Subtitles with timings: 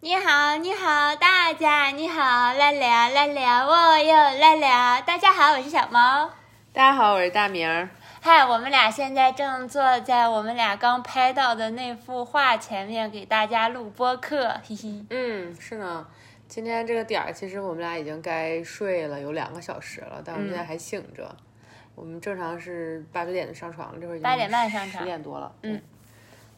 [0.00, 2.20] 你好，你好，大家你好，
[2.54, 5.02] 来聊来聊，我又来聊。
[5.02, 6.30] 大家好，我是小猫。
[6.72, 7.90] 大家好，我是大明儿。
[8.20, 15.04] 嗨，我们俩现在正坐在我们俩刚拍到的那幅画前面，给大家录播客，嘿嘿。
[15.10, 16.06] 嗯，是呢。
[16.46, 21.34] 今天这个点儿，其实我们俩已经该睡了有两个小时了，但我们现在还醒着。
[21.96, 25.52] 我们正常是八九点就上床了，这会儿已经八点半上床十点多了。
[25.62, 25.82] 嗯，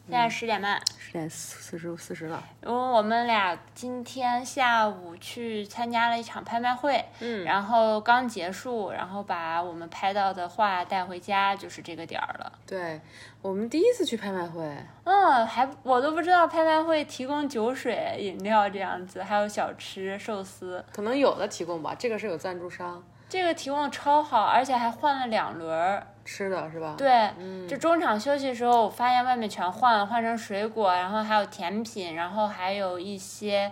[0.07, 0.81] 现在十点半。
[0.97, 2.43] 十点四十四十了。
[2.63, 12.51] 因为我们俩今天下午去参加了一场拍卖会，嗯，然后刚结束，然后把我们拍到的画带回家，就是这个点儿了。
[12.65, 12.99] 对，
[13.41, 14.63] 我们第一次去拍卖会。
[15.03, 20.83] 嗯，还我都不知道拍卖会提供酒水、饮料这样子，还有小吃、寿司。
[20.93, 23.03] 可能有的提供吧，这个是有赞助商。
[23.29, 26.95] 这个提供的超好，而且还换了两轮儿吃的是吧？
[26.97, 33.71] 对，嗯，就中场休息的时候，我发现外面全换了，换成水果，然后还有甜品，然后还有一些，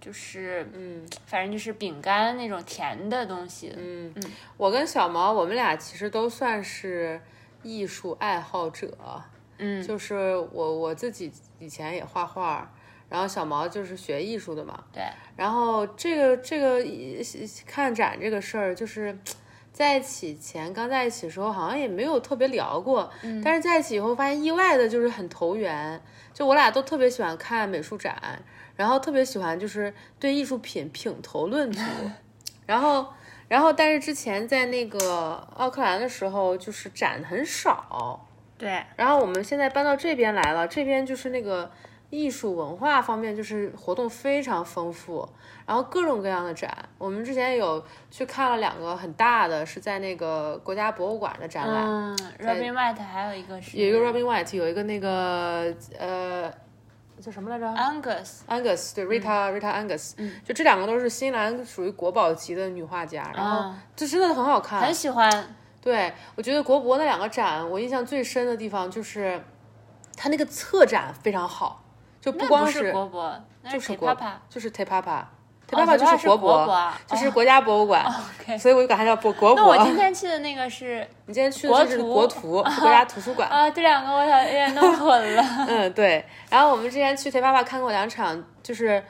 [0.00, 3.74] 就是嗯，反正就是饼干那种甜的东西。
[3.76, 4.22] 嗯嗯，
[4.56, 7.20] 我跟小毛，我们俩其实都算是
[7.62, 8.96] 艺术爱好者。
[9.62, 12.72] 嗯，就是我我自己以前也画画，
[13.10, 14.82] 然后小毛就是学艺术的嘛。
[14.90, 15.02] 对，
[15.36, 16.82] 然后这个这个
[17.66, 19.18] 看展这个事儿，就是
[19.80, 23.10] 在一起前刚在一起的时候，好像也没有特别聊过。
[23.22, 25.98] 嗯但是在一起以后，发现意外的就是很投缘。
[26.34, 28.14] 就我俩都特别喜欢看美术展，
[28.76, 31.80] 然后特别喜欢就是对艺术品品头论足。
[32.66, 33.06] 然后，
[33.48, 38.26] 然后但是之前在那个奥克兰的时候，就是展很少。
[38.58, 41.70] 对，然后我们现在搬到这边来了，这边就是那个
[42.10, 45.28] 艺术文化方面，就是活动非常丰富，
[45.64, 46.76] 然后各种各样的展。
[46.98, 56.52] 我们之前有去看了两个很大的，是在那个国家博物馆的展览，嗯，Robin White 还有一个是有一个 Robin White，有一个那个呃
[57.20, 65.54] 叫什么来着 Angus，？Angus，对，Rita、Rita Angus，就这两个都是新西兰属于国宝级的女画家，然后嗯这真的很好看，很喜欢。
[65.82, 69.42] 对，我觉得国博那两个展，我印象最深的地方就是，
[70.14, 71.82] 它那个策展非常好，
[72.20, 74.32] 就不光是国博，那就是国 Tepapa。
[74.48, 75.22] 就是 Tepapa。
[75.22, 75.26] 哦
[75.70, 78.04] Tepapa 就是国国博啊就是国家博物馆，
[78.58, 79.76] 所以我就管它叫国国那我。
[79.84, 83.46] 今天去的那个是 你今天去的就是国图，是国家图书馆。
[83.50, 85.44] 啊，这两个我有点弄混了。
[85.68, 86.24] 嗯，对。
[86.50, 89.00] 然后我们之前去 Tepapa 看过两场，就是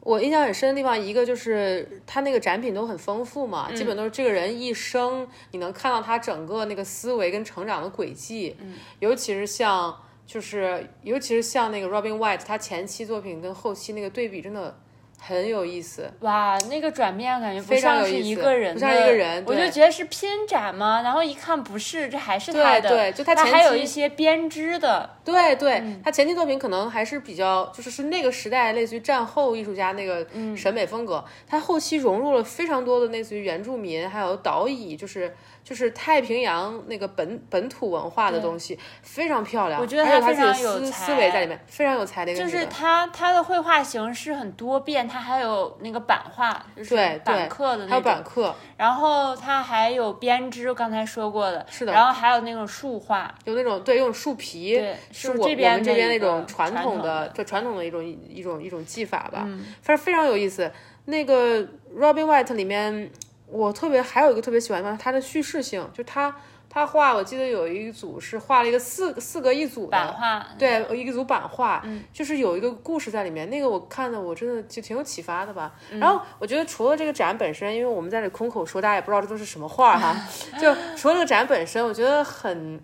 [0.00, 9.96] 我印象很深的地方，一个就是他那个展品都很丰富嘛，基本都是这个人一生你能看到他整个那个思维跟成长的轨迹，嗯，尤其是像
[10.26, 14.74] 就是尤其是像那个 Robin White，他前期作品跟后期那个对比真的
[15.20, 16.10] 很有意思。
[16.20, 31.24] 哇，那个转变感觉不非常像是有意思一个人，不像一个人我就觉得是拼展嘛，然后一看不是，这还是他的，对对就他他前期还有一些编织的，对对，他前期作品可能还是比较，就是是那个时代类似于战后艺术家那个审美风格。
[31.46, 35.32] 他后期融入了非常多的类似于原住民，还有岛屿，就是
[35.64, 39.80] 就是太平洋那个本本土文化的东西，非常漂亮。
[39.80, 42.66] 我觉得他非常他自己的思有才思维在里面，非常有才的一个就是。
[42.66, 59.46] 他他的绘画形式很多变，他还有那个版画，就是版刻的还有那种，板刻，然后他还有编织，刚才说过的，是的然后还有那种树画，有那种对用树皮，对是是我这边我们这边那种传统的就传统的一种一种一种技法吧，
[59.82, 60.70] 反正非常有意思。
[61.04, 61.60] 那个
[61.96, 63.10] Robin White 里面，
[63.52, 66.34] 我特别还有一个特别喜欢的它的叙事性，就他
[66.70, 73.50] 他画，我记得有一组是画了一个四四格一组的版画，对，一个组版画，就是有一个故事在里面。
[73.50, 75.74] 那个我看的我真的就挺有启发的吧。
[76.00, 80.16] 然后我觉得除了这个展本身，因为我们在这空口说，大家也不知道这都是什么画哈。
[80.58, 82.80] 就除了这个展本身，我觉得很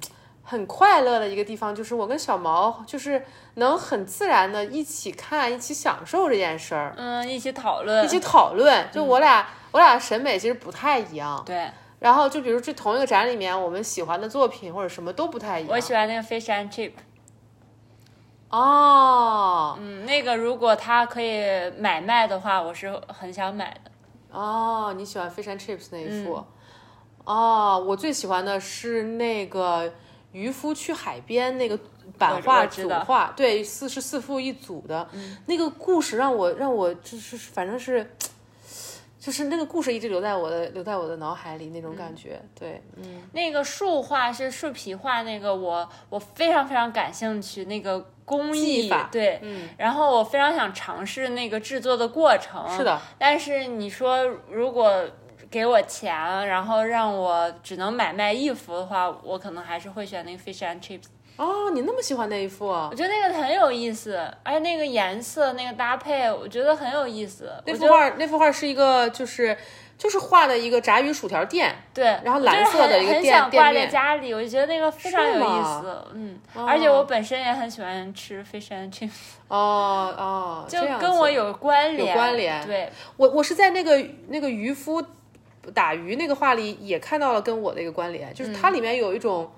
[0.51, 3.23] 很快乐的一个地方，就是我跟小毛就是
[3.57, 8.89] 能很自然的一起看、一起享受这件事儿，嗯，一起讨论，一起讨论。
[8.91, 11.43] 就我俩、我俩审美其实不太一样。
[11.45, 15.71] 对然后就比如这同一个展里面，我们喜欢的作品或者什么都不太一样。
[15.75, 16.93] 我喜欢那个 fish and chip，
[18.49, 21.43] 哦，嗯，那个如果它可以
[21.79, 23.91] 买卖的话，我是很想买的。
[24.31, 26.37] 哦，你喜欢 Fish and Chips 那一幅？
[26.37, 26.45] 嗯
[27.25, 29.93] 哦，我最喜欢的是那个
[30.33, 31.79] 渔夫去海边那个
[32.17, 35.09] 版画组画，对，四十四幅一组的、
[35.47, 38.09] 那个故事让我让我就是反正是。
[39.21, 49.09] 就是那个故事一直留在我的留在我的脑海里那种感觉，对，嗯，那个树画是树皮画，那个我我非常非常感兴趣，那个工艺技法。
[49.11, 52.65] 对，嗯，然后我非常想尝试那个制作的过程。
[52.75, 55.05] 是的，但是你说如果
[55.51, 56.15] 给我钱，
[56.47, 61.05] 然后让我只能买卖一幅的话，我可能还是会选那个 fish and chips。
[61.37, 62.97] 哦，你那么喜欢那一幅啊我？
[62.97, 67.53] 觉得那个很有意思，而且那个颜色那个搭配，我觉得很有意思。
[67.65, 69.57] 那幅画那幅画是一个就是
[69.97, 76.05] 就是画的一个炸鱼薯条店，对，然后蓝色的一个店挂在家里，我就觉得那个非常有意思。
[76.13, 82.09] 嗯，哦而且我本身也很喜欢吃 fish and chips，哦哦，就跟我有关联。
[82.09, 85.01] 有关联对，我我是在那个那个渔夫
[85.71, 89.51] 打鱼那个画里也看到了跟我的一个关联，就是它里面有一种。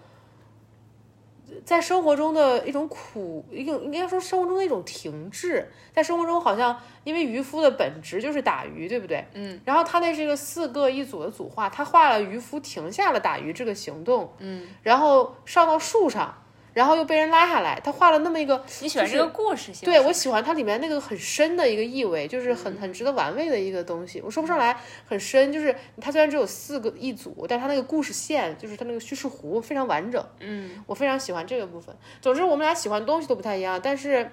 [1.65, 9.27] 在生活中的一种苦，一种应该说生活中的一种停滞，在生活中好像因为渔夫的本职就是打鱼，对不对？
[9.35, 9.61] 嗯。
[9.65, 16.33] 然后他那是一个四个一组的组画，他画了渔夫停下了打鱼这个行动，嗯，然后上到树上，
[16.73, 19.85] 然后又被人拉下来，他画了那么一个你喜欢这个故事性？
[19.85, 24.21] 对，我喜欢它里面那个很深的一个意味，就是很很值得玩味的一个东西。
[24.21, 24.77] 我说不上来
[25.07, 30.25] 很深，就是它虽然只有四个一组，但它那个故事线，就是它那个叙事弧非常完整。
[30.39, 31.95] 嗯，我非常喜欢这个部分。
[32.21, 34.31] 总之，我们俩喜欢的东西都不太一样，但是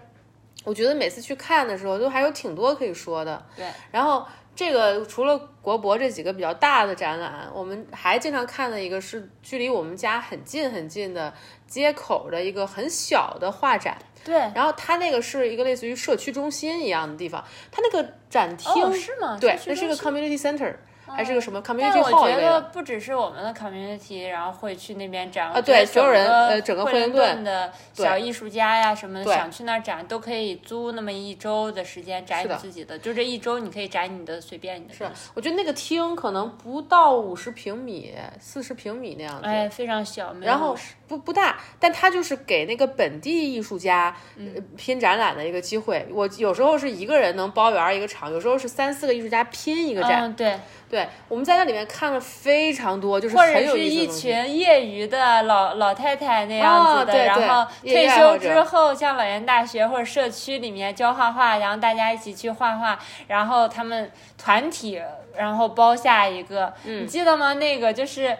[0.64, 3.46] 我觉得每次去看的时候，都还有挺多可以说的。
[3.56, 4.26] 对，然后
[4.58, 11.32] 这个除了国博这几个比较大的展览，我们还经常看的一个是距离我们家很近很近的
[11.68, 13.96] 街口的一个很小的画展。
[14.26, 19.38] 对，然后它那个是一个类似于社区中心一样的地方，它那个展厅、哦，是吗？
[19.40, 20.74] 对，那是一个 community center，、
[21.08, 22.62] 还是个什么但 community 我 hall 一觉得。
[22.74, 35.30] 不只是我们的 community，然后会去那边展啊对所有人呃整个惠灵顿顿的小艺术家呀什么的，想去那儿展都可以租那么一周的时间展你自己的，就这一周你可以展你的随便你的东西。
[35.34, 39.46] 我觉得那个厅可能不到五十平米、四十平米那样子。
[39.46, 44.46] 哎，非常小，没有然后50不不大，但他就是给那个本地艺术家、呃
[44.76, 46.06] 拼展览的一个机会。
[46.12, 50.24] 我有时候是一个人能包圆一个场，有时候是三四个艺术家拼一个展。
[50.24, 50.60] 嗯，对，
[50.90, 54.08] 对，我们在那里面看了非常多，就是或者很有是一。
[54.08, 65.02] 群业余的老老太太那样子的，哦对对然后退休之后，像老年大学或者社区里面教画画，然后大家一起去画画，然后他们团体，
[65.36, 67.54] 然后包下一个，嗯你记得吗？
[67.54, 68.36] 那个就是。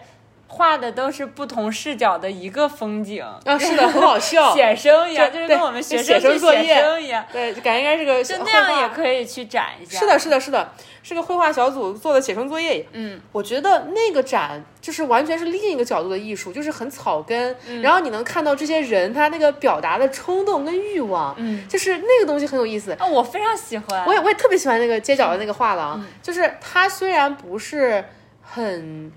[0.50, 4.52] 画的都是不同视角的一个风景，啊，是的，很好 笑。
[4.54, 10.00] 写生一样，就是跟我们学写生写生作业生一样，对，就感觉应该是个就那绘画样也可以去展一下。
[10.00, 10.72] 是的，是的，是的，
[11.02, 12.84] 是个绘画小组做的写生作业。
[12.92, 22.92] 嗯，我觉得那个展就是完全是另一个角度的艺术，就是很草根，嗯然后你能看到这些人他那个表达的冲动跟欲望，嗯，就是那个东西很有意思。
[22.92, 24.04] 啊，我非常喜欢。
[24.06, 28.02] 我也我也特别喜欢那个街角的那个画廊，嗯就是它虽然不是
[28.42, 29.12] 很。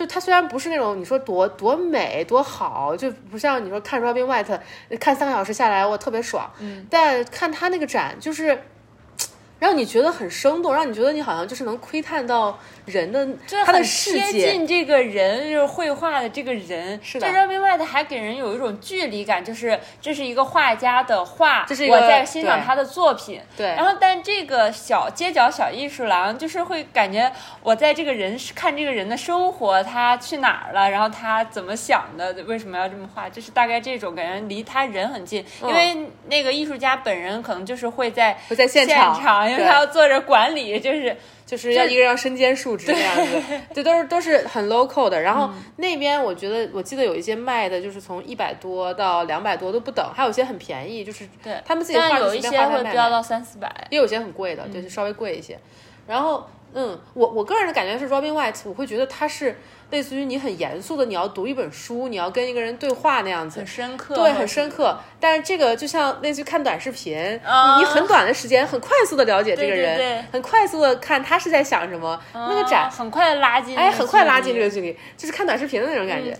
[0.00, 4.58] 就它虽然不是那种你说多多美多好，就不像你说看 Robin White
[4.98, 8.58] 看三个小时下来我特别爽，嗯，但看他那个展就是
[9.58, 14.52] 让你觉得很生动，让你觉得你好像就是能窥探到人的就是他的很贴世界。
[14.52, 16.98] 近这个人，就是绘画的这个人。
[17.02, 23.40] 是的这 Robin White 还给人有一种距离感，就是这是一个画家的画，这是我在欣赏他的作品。
[23.56, 27.30] 对然后，但这个小街角小艺术廊，就是会感觉
[27.62, 35.44] 我在这个人看这个人的生活，他去哪儿了，然后他怎么想的，为什么要这么画，就是大概这种感觉，离他人很近。
[35.62, 35.96] 因为
[36.28, 41.16] 那个艺术家本人可能就是会在在现现场因为他要做着管理，就是
[41.50, 43.42] 就是要一个人要身兼数职那样子，
[43.74, 45.20] 对，都是都是很 local 的。
[45.20, 53.68] 然嗯后那边我觉得，我记得有一些卖的就是从一百多到两百多都不等，还有一些很便宜，就是对他们自己画的有一些会飙到三四百。
[53.90, 55.58] 也有些很贵的，就是稍微贵一些。
[56.06, 59.58] 然后，嗯，我我个人的感觉是 Robin White，我会觉得他是
[59.90, 63.66] 类似于你很严肃的，你要读一本书，你要跟一个人对话那样子很。
[63.66, 64.98] 深刻，对，很深刻。
[65.20, 72.18] 但是这个就像类似于看短视频，啊你你很短的时间，很快速的了解这个人，对对对很快速的看他是在想什么。
[72.32, 74.70] 那个展啊，很快的拉近，哎，很快拉近这个。
[74.70, 76.32] 距离，就是看短视频的那种感觉。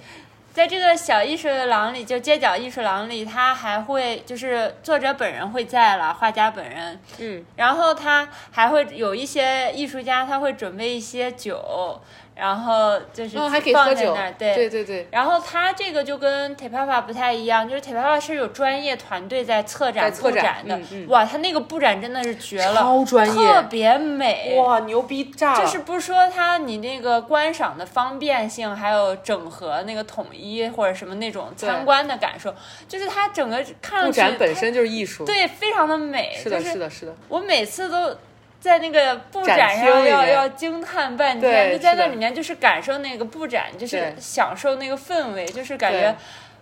[0.52, 12.00] 在这个小艺术廊里，就街角艺术廊里，他还会就是作者本人会在了，画家本人，嗯，然后他还会有一些艺术家，他会准备一些酒，
[12.34, 14.14] 然后就是然后哦还可以放喝酒。
[14.14, 14.54] 在那儿，，对。
[14.54, 15.08] 对对对。
[15.10, 21.08] 然后它这个就跟 t e p a p a 不太一样，就是 t e p a p a 是有专业团队在策展在策展布展的，嗯嗯。
[21.08, 23.32] 哇，它那个布展真的是绝了，超专业。
[23.34, 25.60] 特别美，哇，牛逼炸了！
[25.64, 32.54] 就是不是说它你那个观赏的方便性，还有整合那个统一或者什么那种参观的感受，
[32.88, 37.14] 就是它整个看上去布展本身就是艺术，对非常的美，是的，就是的，是的。
[37.28, 38.16] 我每次都
[38.60, 46.14] 在那个布展展上要要惊叹半天，就在那里面就是感受那个布展，就是享受那个氛围，就是感觉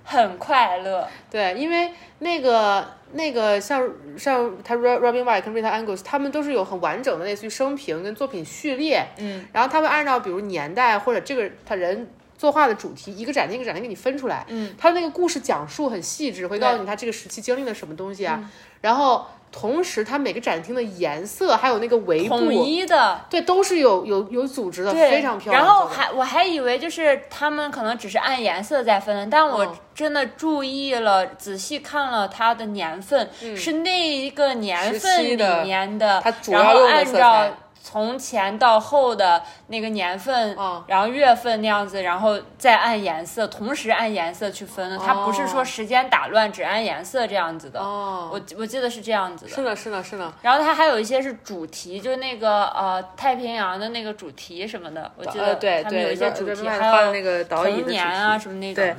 [0.05, 1.07] 很快乐。
[1.29, 3.87] 对，因为那个那个像
[4.17, 14.47] 像他 Ro- Robin White 跟 Rita Angus，他们都是有很完整的类似于生平跟作品序列，嗯，然后他会按照比如年代或者这个他人作画的主题，一个展厅一个展厅给你分出来。
[14.49, 18.49] 嗯，他那个故事讲述很细致，会告诉你他这个时期经历了什么东西啊。
[18.81, 25.65] 然后同时，它每个展厅的颜色还有那个围统，一的，对，都是有有有组织的，非常漂亮。
[25.65, 37.53] 然后还我还以为就是他们可能只是按颜色在分，但我嗯真的注意了，仔细看了它的年份，是那一个年份里面的，它主然后按照彩。
[37.91, 44.99] 从前到后的那个年份，嗯然后月份那样子，然后再按颜色，同时按颜色去分的。
[44.99, 47.81] 它不是说哦时间打乱，只按颜色这样子的。
[47.81, 49.51] 哦，我我记得是这样子的。
[49.51, 50.31] 是的，是的，是的。
[50.43, 58.97] 然后它还有一些是主题，就那个呃太平洋的那个主题什么的，我记得对对有一些主题，对还有那个导演的童年啊什么那种的。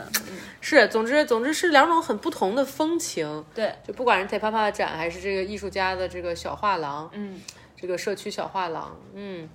[0.62, 3.46] 是，总之总之是两种很不同的风情。
[3.54, 7.40] 对，就不管是 t 啪啪的展，还是这个艺术家的这个小画廊，嗯，
[7.80, 9.48] 这个社区小画廊，嗯。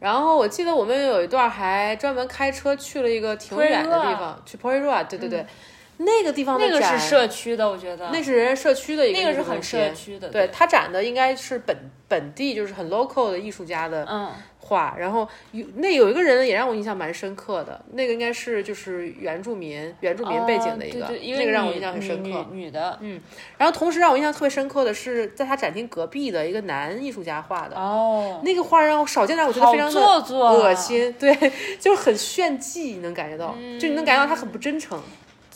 [0.00, 5.46] 然后我记得我们有一段还专门开车去了一个挺远的地方，去 p o r i r a 对对对，
[6.04, 10.28] 那个地方的那个展是社区的，我觉得那是人家社区的一个那个是很社区的。
[10.28, 11.76] 对他展的应该是本
[12.08, 22.46] 本地就是很 local 的艺术家的嗯，画，然后有那有一个人也让我印象蛮深刻的，那个应该是就是原住民原住民背景的一个，哦对对，那个让我印象很深刻。
[22.52, 22.98] 女的。
[23.58, 27.76] 然后同时让我印象特别深刻的是，在他展厅隔壁的一个男艺术家画的。
[27.76, 31.34] 哦，那个画让我少见让我觉得非常的做作啊恶心，对，
[31.80, 35.00] 就是很炫技，你能感觉到，嗯就你能感觉到他很不真诚。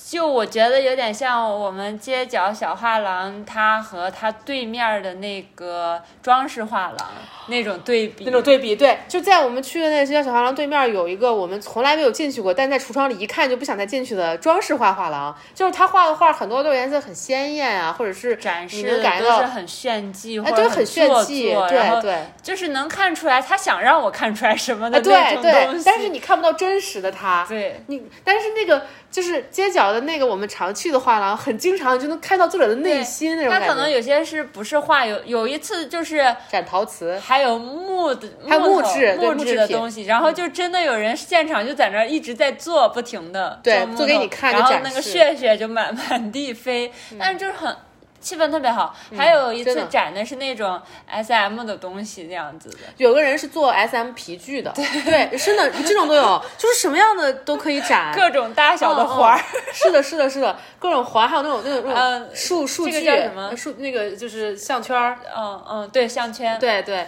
[0.08, 7.10] 就我觉得有点像我们街角小画廊，它和它对面的那个装饰画廊
[7.48, 22.26] 那种对比，那种对比，对，就在我们去的那个街角小画廊对面有一个我们从来没有进去过，但在橱窗里一看就不想再进去的装饰画画廊，就是他画的画很多都颜色很鲜艳啊，或者是展示能感觉都是很炫技，哎，对，很炫做技，对对。
[22.40, 25.82] 就是能看出来他想让我看出来什么的啊，那对种东对，西。
[25.84, 33.66] 但是你看不到真实的他，对你，但是那个就是街角的那个我们常去的画廊，很经常就能看到作者的内心那种感觉。
[33.66, 36.18] 他可能有些是不是画，有有一次就是
[36.50, 47.74] 展陶瓷，还有木的还有木头质木质的东西，然后就真的有人现场就在那儿一直在做，不停的对做给你看然后那个示血血就满 满地飞，但是就是很。
[48.20, 52.78] 气氛特别好，还有一次展的是那种 S M 的东西，那样子的。
[52.96, 59.60] 有个人是做 S M 皮具的，对，真的这种都有，就是什么样的都可以展，各种大小的环儿，嗯。
[59.60, 63.56] 嗯是的，是的，是的，各种环，还有那种那种那种嗯数数据，这个叫什么？
[63.56, 67.06] 数那个就是项圈儿，嗯嗯，对，项圈，对对，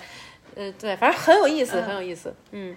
[0.54, 2.34] 呃对，反正很有意思，很有意思。
[2.52, 2.76] 嗯，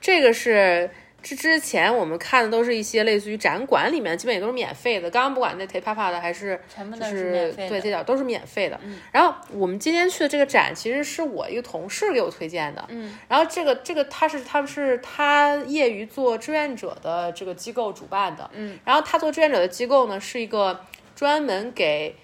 [0.00, 0.90] 这个是
[1.22, 5.10] 之之前我们看的都是一些类似于展馆里面，基本也都是免费的。
[5.10, 6.60] 刚刚不管那 t a p a p a 的还是
[6.98, 8.80] 就是对这点都是免费的。
[9.12, 12.84] 然后我们今天去的这个展，其实是我一个同事给我推荐的。
[12.88, 18.50] 嗯，然后这个这个他是他们是他业余做志愿者的这个机构主办的。
[18.54, 20.80] 嗯，然后他做志愿者的机构呢，是一个
[21.14, 22.16] 专门给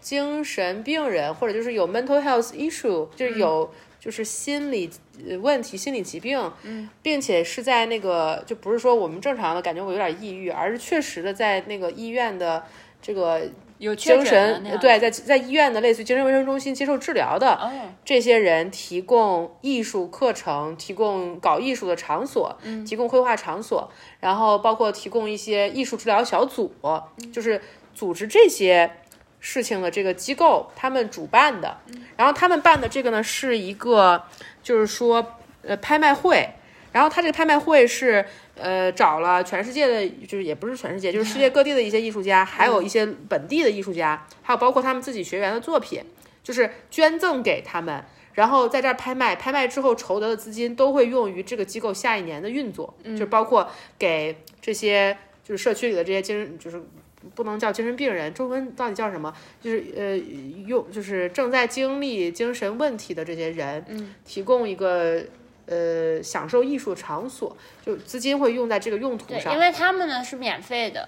[0.00, 4.88] 精神病人或者就是有 mental health issue，就是有就是心理
[5.28, 12.64] 呃问题、心理疾病，嗯，并且是在那个就不是说我们正常的感觉我有点抑郁，而是确实的在那个医院的
[13.02, 13.42] 这个
[13.78, 17.70] 有精神对在在医院的类似于精神卫生中心接受治疗的，哦，
[18.04, 22.84] 这些人提供艺术课程，提供搞艺术的场所，嗯。
[22.84, 23.88] 提供绘画场所，
[24.20, 27.02] 然后包括提供一些艺术治疗小组，嗯。
[27.32, 27.60] 就是
[27.94, 28.90] 组织这些
[29.40, 31.78] 事情的这个机构，他们主办的。
[31.92, 34.22] 嗯然后他们办的这个呢是一个，
[34.62, 36.48] 就是说呃拍卖会，
[36.92, 38.24] 然后他这个拍卖会是。
[38.60, 46.02] 呃，找了全世界的，就是也不是全世界，就是世界各地的一些艺术家，还有一些本地的艺术家，还有包括他们自己学员的作品，
[46.42, 56.82] 就是捐赠给他们，然后在这儿拍卖，拍卖之后筹得的资金都会用于这个机构下一年的运作，就是包括给这些就是社区里的这些精，就是
[57.34, 59.34] 不能叫精神病人，中文到底叫什么？
[59.60, 60.16] 就是呃
[60.66, 65.22] 用就是正在经历精神问题的这些人，嗯，提供一个。
[65.70, 67.54] 呃，享受艺术场所，
[67.84, 69.60] 就资金会用在这个用途，上因。
[69.60, 71.06] 为他们呢是免费的。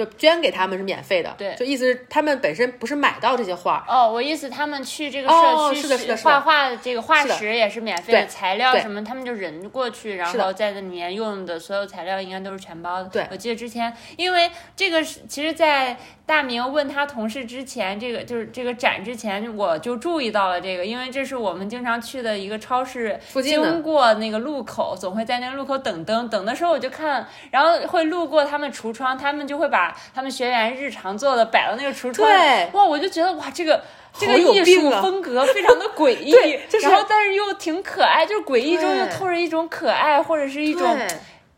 [0.00, 13.10] 就捐给他们是免费的，对就意思是他们本身不是买到这些画，哦，我意思他们去这个哦社区是的是的是的画画的这个画是的石也是免费的，材料什么他们就人过去，然后在那里面用的所有材料应该都是全包的。
[13.10, 32.68] 对我记得之前，因为这个是其实，在大明问他同事之前，这个就是这个展之前，我就注意到了这个，因为这是我们经常去的一个超市，附近经过那个路口，总会在那个路口等灯，等的时候我就看，然后会路过他们橱窗，他们就会把他们学员日常做的摆到那个橱窗，对。
[32.72, 33.82] 哇，我就觉得哇，这个。
[34.18, 41.06] 这个艺术风格非常的诡异 对就是然后但是又挺可爱，就是诡异中又透着一种可爱，或者是一种对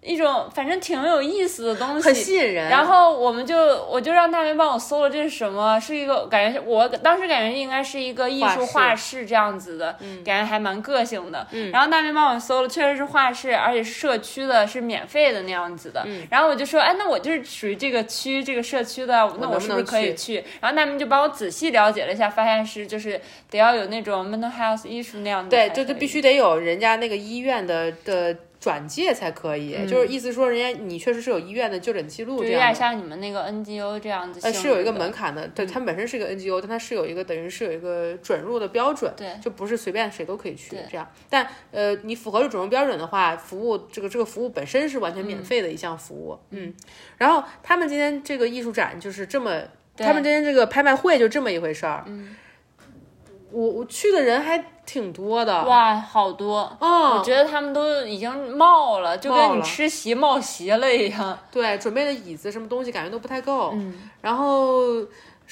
[0.05, 2.69] 一种反正挺有意思的东西，很吸引人。
[2.69, 5.79] 然后我们就我就让大明帮我搜了，这是什么？
[5.79, 11.47] 是一个感觉，我当时感觉应该是一个艺术画室这样子的，感觉还蛮个性的。
[11.73, 16.05] 然后大明帮我搜了，确实是画室，而且是社区的，是免费的那样子的。
[16.29, 20.43] 然后我就说，哎，那我就是属于这个区这个社区的，那我是不是可以去？
[20.61, 28.37] 然后大明就帮我仔细了解了一下，发现是就是得要有那种 mental health 艺术那样的，对，就就必须得有人家那个医院的的。
[28.63, 34.39] 转介才可以，就是意思说，人家你确实是有医院的就诊记录，这样有点像你们那个 NGO 这样子。
[34.45, 41.05] 呃，是有一个门槛的，对，它本身是一个 NGO，但它是有一个等于是有一个准入的标准，对，就不是随便谁都可以去这样。
[41.29, 46.73] 但呃，你符合这准入标准的话，服务这个这个服务本身是完全免费的一项服务，嗯。
[47.19, 49.61] 然后他们今天这个艺术展就是这么，
[49.97, 52.37] 他们今天这个拍卖会就这么一回事儿，嗯。
[53.53, 56.71] 我我去的人还挺多的，哇，好多！
[56.81, 61.39] 嗯，我觉得他们都已经冒了，就跟你吃席冒席了一样。
[61.51, 63.71] 对，准备的椅子什么东西感觉都不太够。
[63.75, 64.85] 嗯，然后。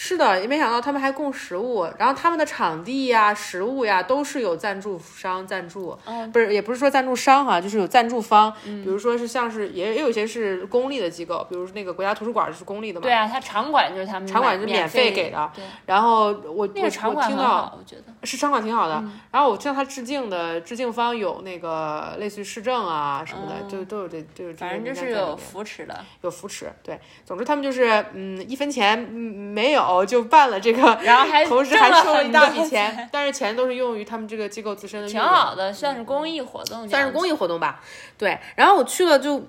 [0.03, 5.97] 是的，也没想到他们还供食物，然后他们的场地呀、食物呀都是有赞助商赞助，
[6.33, 13.03] 不是也不是说赞助商哈，就是有赞助方，比如说是像是也也有些是公立的机构，比如那个国家图书馆是公立的嘛。
[13.03, 15.53] 对啊，他场馆就是他们场馆是免费给的。
[15.55, 15.63] 对。
[15.85, 19.05] 然后我那个场馆听到，我觉得是场馆挺好的。
[19.31, 26.73] 然后我向他致敬的致敬方有那个类似于市政啊什么的，就都有这就反正就是有扶持的，有扶持。
[26.83, 29.90] 对，总之他们就是嗯一分钱没有。
[30.07, 35.09] 就办了这个， 然后还同时还收了一大笔钱，但是钱都是用于他们这个机构自身的。
[35.09, 37.81] 挺好的，算是公益活动，算是公益活动吧。
[38.17, 39.45] 对，然后我去了，就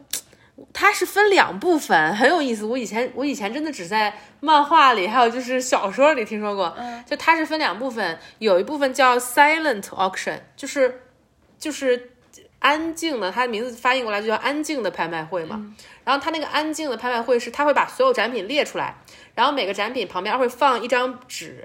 [0.74, 2.66] 它是分两部分，很有意思。
[2.66, 6.74] 我以前我以前真的只在漫画里，还有就是小说里听说过。
[6.78, 11.04] 嗯，就它是分两部分，有一部分叫 silent auction，就是
[11.58, 12.11] 就是
[12.62, 15.76] 安静的，它的名字翻译过来就叫安静的拍卖会嘛。
[16.06, 18.96] 然后它那个安静的拍卖会是，它会把所有展品列出来。
[19.36, 21.64] 然后每个展品旁边会放一张纸，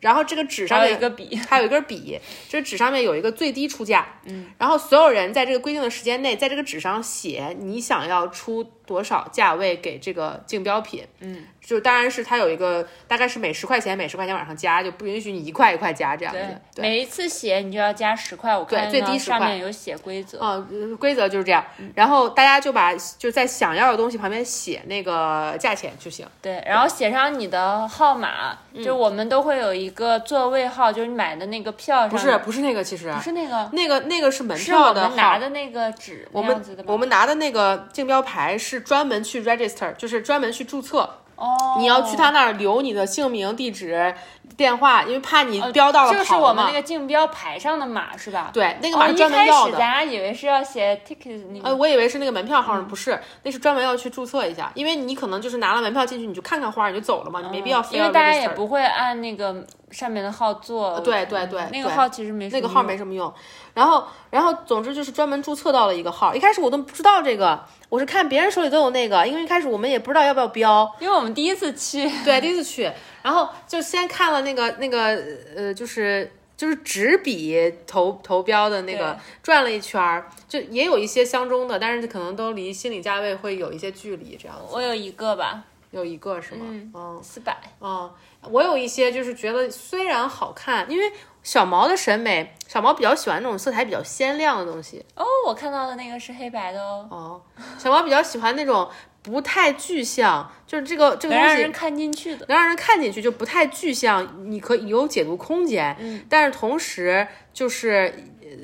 [0.00, 11.44] 然后这个纸上面有一个笔， 还有一根笔，这纸上面有一个最低出价，嗯，然后所有人在这个规定的时间内，在这个纸上写你想要出多少价位给这个竞标品，嗯。
[11.64, 16.40] 就当然是它有一个，大概是每十块钱每十块钱往上加，就不允许你一块一块加这样子。
[16.74, 20.38] 对，每一次写你就要加十块，我看最低上面有写规则。
[20.42, 21.64] 嗯，规则就是这样。
[21.94, 26.26] 然后大家就把就在想要的东西旁边写那个价钱就行。
[26.42, 32.10] 对，然后写上你的号码，就我们都会有一个座位号，就是你买的那个票上。
[32.10, 35.16] 不是不是那个，其实不是那个，那个那个是门票的号。
[35.16, 41.18] 拿的那个纸，我们我们拿的那个竞标牌是专门去 register，就是专门去注册。
[41.36, 44.14] 哦，你要去他那儿留你的姓名、地址、
[44.56, 48.50] 电话，因为怕你标到了就是我们那个竞标牌上的码是吧？
[48.52, 49.70] 对，那个码专门要的。
[49.70, 51.68] 一开始咱俩以为是要写 ticket 那个。
[51.68, 58.04] 呃，我以为是那个门票号，不是，那是专门要去注册一下，因为你可能就是拿了门票进去，你就看看花，你就走了嘛，你没必要非要。
[58.04, 61.00] 因为大家也不会按那个上面的号做。
[61.00, 63.32] 对对对，那个号其实没那个号没什么用。
[63.74, 66.32] 然后，然后，总之就是专门注册到了一个号。
[66.32, 72.88] 一开始我都不知道这个，我是看别人手里都有那个，因为一开始我们也不知道要不要标，因为我们第一次去，对，第一次去，
[73.24, 75.18] 然后就先看了那个那个
[75.56, 84.64] 呃，就是就是纸笔投投标的那个，转了一圈儿，就也有一些相中的，但是可能都离心理价位会有一些距离，这样子。
[84.70, 86.66] 我有一个吧，有一个是吗？
[86.94, 87.56] 嗯，四百。
[87.80, 91.10] 嗯，我有一些就是觉得虽然好看，因为。
[91.44, 95.04] 小毛的审美，小毛比较喜欢那种色彩比较鲜亮的东西。
[95.14, 97.06] 哦，我看到的那个是黑白的哦。
[97.10, 97.42] 哦，
[97.78, 98.88] 小毛比较喜欢那种
[99.24, 105.96] 不太具象，就是这个这个东西能让人看进去的，能让人看进去就不太具象，你可以有解读空间。
[105.98, 108.14] 嗯，但是同时就是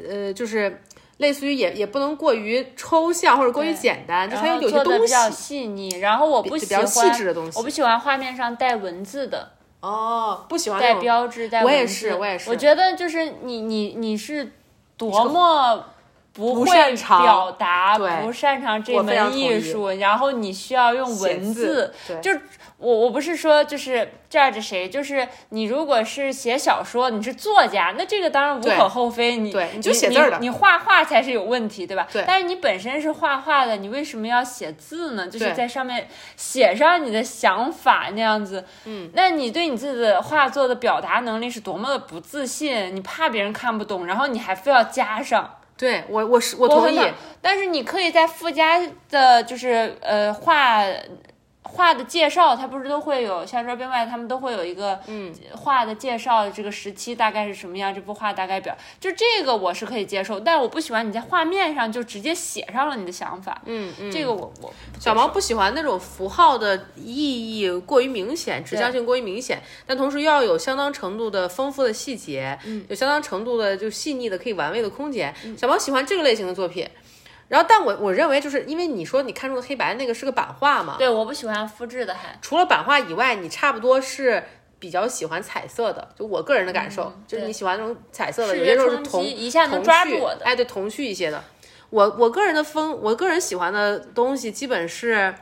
[0.07, 0.83] 呃就是
[1.17, 5.99] 类似于也也不能过于抽象或者过于简单，就它有些东西比较细腻。
[5.99, 9.53] 然后我不喜欢细致的东西，我不喜欢画面上带文字的。
[9.81, 12.51] 哦，不喜欢带标志，带我也是，我也是。
[12.51, 14.53] 我觉得就是你，你，你是
[14.99, 15.87] 多么
[16.33, 22.31] 不会表达，不擅长这门艺术，然后你需要用文字，就。
[22.81, 29.37] 我我不是说就是这儿着谁，就是你如果是写小说，你是作家，那这个当然无可厚非。
[29.37, 32.09] 你对你就写字的，你画画才是有问题，对吧？
[32.11, 32.25] 对。
[32.27, 35.29] 但是你本身是画画的，你为什么要写字呢？
[35.29, 38.65] 就是在上面写上你的想法那样子。
[38.87, 39.11] 嗯。
[39.13, 42.97] 那你对你自己的画作的表达能力是多么的不自信？
[42.97, 45.57] 你怕别人看不懂，然后你还非要加上。
[45.81, 47.01] 对我，我是我同意。
[47.41, 50.85] 但是你可以在附加的，就是呃画。
[51.73, 55.35] 画的介绍，它不是都会有像 Robin White 他们都会有一个嗯。
[55.57, 75.35] 画的介绍，这个时期大概是什么样，这幅画大概表，就这个我是可以接受，但是我不喜欢你在画面上就直接写上了你的想法，嗯嗯，这个我我小毛不喜欢那种符号的意义过于明显，指向性过于明显，但同时又要有相当程度的丰富的细节，嗯，有相当程度的就细腻的可以玩味的空间。
[75.57, 76.89] 小毛喜欢这个类型的作品。
[77.51, 84.41] 然后，但我我认为，就是因为你说你看中的黑白那个是个版画嘛，对，我不喜欢复制的，还除了版画以外，你差不多是
[84.79, 86.09] 比较喜欢彩色的。
[86.17, 91.43] 就我个人的感受，就是你喜欢那种彩色的，有些时候是童一下能抓住我的，哎，对，童趣一些的。
[91.91, 95.35] 我我个人的风，我个人喜欢的东西基本是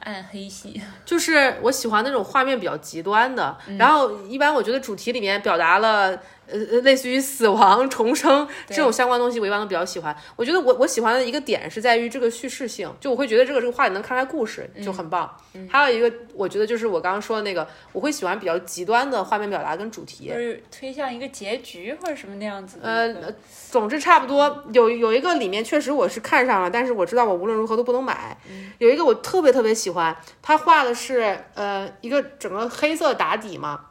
[0.00, 3.54] 暗黑系，就是我喜欢那种画面比较极端的。
[3.78, 6.18] 然后一般我觉得主题里面表达了。
[6.52, 10.14] 呃呃，类似于死亡、重生这种相关东西，我一般都比较喜欢。
[10.36, 15.34] 我觉得我我喜欢的一个点是在于这个叙事性，就我会觉得这个这个画里能看出来故事，就很棒。
[15.68, 22.78] 还有一个，我觉得就是我刚刚说的那个，我会喜欢比较极端的画面表达跟主题，就是推向一个结局或者什么那样子。
[22.82, 23.14] 呃，
[23.70, 24.64] 总之差不多。
[24.72, 28.36] 有有一个里面确实我是看上了，但是我知道我无论如何都不能买。
[28.78, 33.86] 有一个我特别特别喜欢，他画的是呃一个整个黑色打底嘛，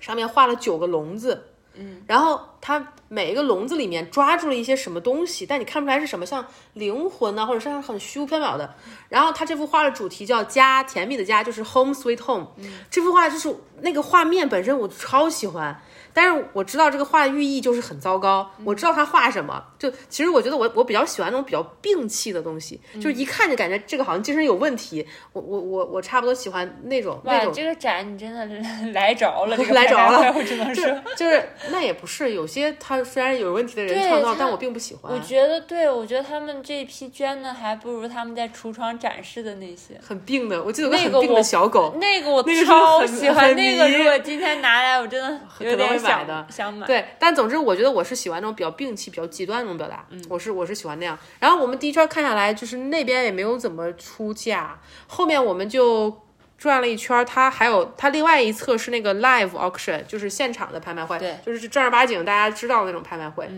[0.00, 1.44] 上面画了九个笼子。
[1.74, 8.74] 嗯，然后它每一个笼子里面抓住了一些什么东西，但你看不出来是什么，像灵魂呢，或者是很虚无缥缈的。
[9.08, 12.48] 然后他这幅画的主题叫家，甜蜜的家，就是 Home Sweet Home。
[12.90, 15.80] 这幅画就是那个画面本身，我超喜欢。
[16.12, 18.48] 但是我知道这个画的寓意就是很糟糕。
[18.64, 25.06] 我知道他画什么，就其实我觉得我我比较喜欢那种比较病气的东西，就是一看就感觉这个好像精神有问题。
[25.32, 27.52] 我我我我差不多喜欢那种那种。
[27.52, 28.46] 这个展你真的
[28.92, 30.84] 来着了， 来着了，我只能说，
[31.16, 35.12] 就是那也不是有些他虽然有问题的人创造，但我并不喜欢。
[35.12, 40.62] 我觉得对，我觉得他们这批捐的还不如他们在橱窗展示的那些很病的。
[40.62, 46.86] 我记得有个很病的小狗，那个我超喜欢，那个如果今天拿来，我真的 有点买的，想买。
[46.86, 50.06] 对，但总之我觉得我是喜欢那种比较病气、比较极端那种表达。
[50.10, 51.18] 嗯，我是我是喜欢那样。
[51.38, 56.22] 然后我们第一圈看下来，就是那边也没有怎么出价，后面我们就
[56.56, 63.48] 转了一圈，它还有它另外一侧是那个 live auction，就是现场的拍卖会，对，就是正儿八经大家知道的那种拍卖会。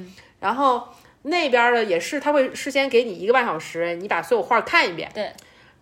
[0.40, 0.88] 然后
[1.22, 5.10] 那边的也是，他会事先给你一个半小时，你把所有画看一遍。
[5.14, 5.32] 对，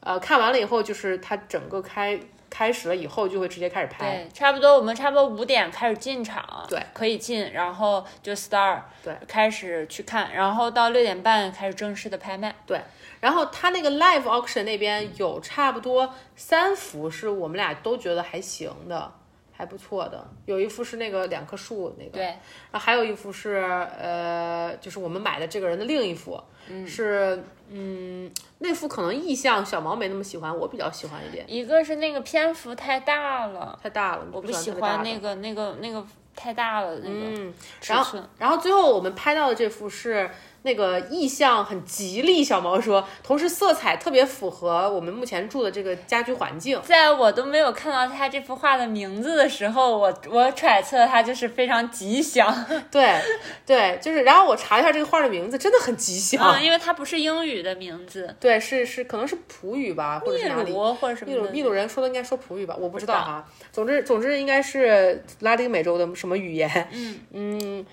[0.00, 2.20] 呃，看完了以后就是它整个开。
[2.54, 12.80] 开始了以后就会直接开始拍，对，差不多我们差不多五点开始进场，对，可以进，然后就 start，对，开始去看，然后到六点半开始正式的拍卖，对，
[13.18, 19.12] 然后他那个 live auction 那边有差不多三幅是我们俩都觉得还行的，
[19.56, 23.54] 还不错的，有一幅是那个两棵树那个，对，然后还有一幅是
[23.98, 27.42] 呃，就是我们买的这个人的另一幅，嗯是。
[27.70, 31.44] 嗯，那幅可能意象小毛没那么喜欢，我比较喜欢一点。
[31.48, 36.04] 一个是那个篇幅太大了，太大了，我不喜欢那个那个那个
[36.36, 37.52] 太大了那个
[37.86, 38.18] 然后。
[38.38, 40.28] 然后最后我们拍到的这幅是。
[40.64, 46.80] 那个意象很吉利，小毛说，同时色彩特别符合我们目前住的这个家居环境。
[46.82, 52.52] 在我都没有看到他这幅画的名字的时候，我我揣测它就是非常吉祥。
[52.90, 53.20] 对，
[53.66, 54.22] 对，就是。
[54.22, 58.34] 然后我查一下这个画的名字，真的很吉祥，因为它不是英语的名字。
[58.40, 61.30] 对，是是，可能是普语吧，或者是哪里，或者什么。
[61.30, 63.46] 秘鲁秘鲁人说的应该说普语吧，我不知道哈。
[63.70, 66.88] 总之总之应该是拉丁美洲的什么语言。
[66.90, 67.86] 嗯嗯。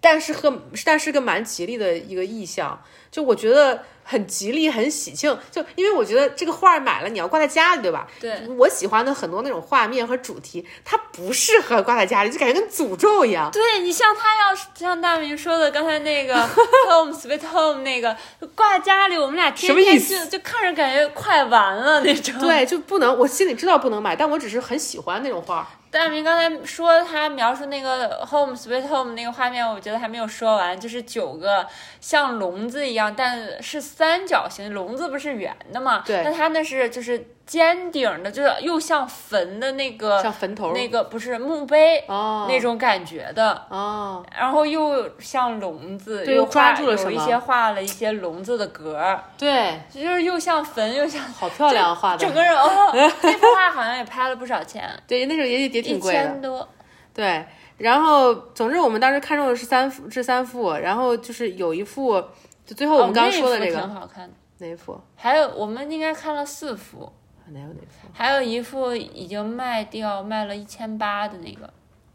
[0.00, 2.80] 但是和但是个蛮吉利的一个意象，
[3.10, 5.36] 就我觉得很吉利，很喜庆。
[5.50, 8.06] 就因为我觉得这个画买了，你要挂在家里，对吧？
[8.20, 8.40] 对。
[8.56, 13.50] 我喜欢的很多那种画面和主题，它不适合挂在家里，就感觉跟诅咒一样。
[13.50, 16.34] 对你像他要像大明说的刚才那个
[16.88, 18.16] Home Sweet Home 那个
[18.54, 22.38] 挂在家里，我们俩天天就就看着感觉快完了那种。
[22.40, 25.68] 对，就不能，我心里知道不能买，但我只是很喜欢那种画。
[25.90, 31.66] 大明刚才说他描述那个 Home Sweet Home 那个画面，我觉得还没有说完，就是九个
[32.00, 36.02] 像笼子一样，但是三角形，笼子不是圆的嘛？
[36.06, 36.22] 对。
[36.24, 37.26] 那他那是就是。
[37.48, 43.66] 尖顶的，就是又像坟的那个，像坟头那个不是墓碑哦，那种感觉的。
[43.70, 56.68] 哦，然后又像笼子，又抓住了有一些画了一些笼子的格对，就是又像坟又像，好漂亮画的，整个人哦， 那幅画好像也拍了不少钱，对，那时候也也挺贵的，一千多，
[57.14, 57.46] 对，
[57.78, 62.22] 然后总之我们当时看中的是三幅，是三幅，然后就是有一幅，
[62.66, 63.78] 就最后我们刚刚说的这个。
[63.80, 65.00] 挺好看的，哪一幅？
[65.16, 67.10] 还有我们应该看了四幅。
[67.52, 68.08] 哪有哪幅？
[68.12, 71.66] 还有一幅已经卖掉，卖了一千八的那个，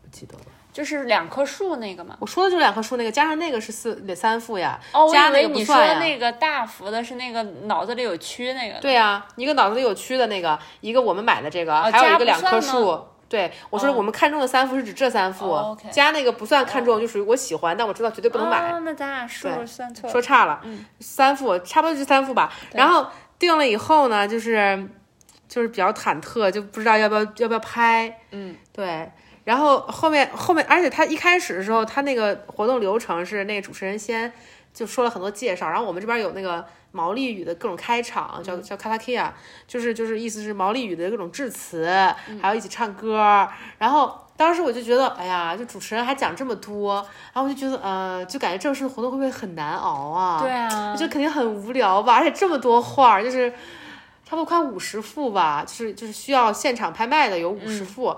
[0.01, 0.43] 不记得了。
[0.71, 2.17] 就是两棵树那个嘛。
[2.19, 8.79] 我说的就是两棵树那个，加上那个是四三副呀，哦，我加那以为你说那个大幅的是那个脑子里有蛆那个。
[8.79, 12.99] 对呀、一个脑子里有蛆的那个，一个我们买的这个，哦还有一个两棵树。
[13.29, 18.71] 对，我说我们看中的三副是指这三副，哦加那个不算看中，就属于我喜欢，但我知道绝对不能买。
[18.71, 20.11] 哦，那咱俩数对算错了。
[20.11, 20.59] 说差了，
[20.99, 22.51] 三副差不多就三副吧。
[22.73, 23.07] 然后
[23.39, 24.87] 定了以后呢，就是
[25.47, 28.19] 就是比较忐忑，就不知道要不要要不要拍。
[28.31, 29.11] 嗯，对。
[29.43, 34.31] 然后后面后面，而且他一开始的时候，他那个活动流程是那个主持人先
[34.73, 39.33] 就说了很多介绍，然后我们这边有那个毛利语的各种开场，叫叫卡拉 K 啊，
[39.67, 41.85] 就是就是意思是毛利语的各种致辞，
[42.41, 43.45] 还有一起唱歌。
[43.77, 50.39] 然后当时我就觉得，哎呀，就主持人还讲这么多，然后我就觉得，呃，就感觉正式的活动会不会很难熬啊？
[50.41, 53.51] 对啊我觉得肯定很无聊吧，而且这么多话，就是
[54.25, 58.15] 差不多快五十副吧，就是就是需要现场拍卖的有五嗯十幅，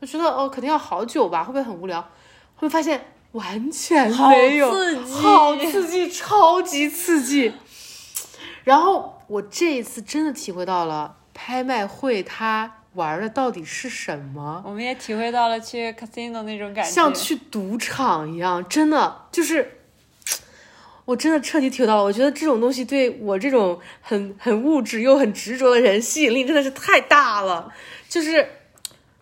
[0.00, 2.00] 我觉得哦肯定要好久吧，会不会很无聊？
[2.00, 7.52] 后面发现完全没有，刺激好刺激，超级刺激。
[8.64, 14.62] 然后我这一次真的体会到了拍卖会它玩的到底是什么。
[14.64, 19.75] 我们也体会到了去 casino 那种感觉，像去赌场一样，真的就是，
[21.06, 22.04] 我真的彻底体会到了。
[22.04, 27.72] 我觉得这种东西对我这种很很物质又很执着的人吸引力真的是太大了。
[28.08, 28.46] 就是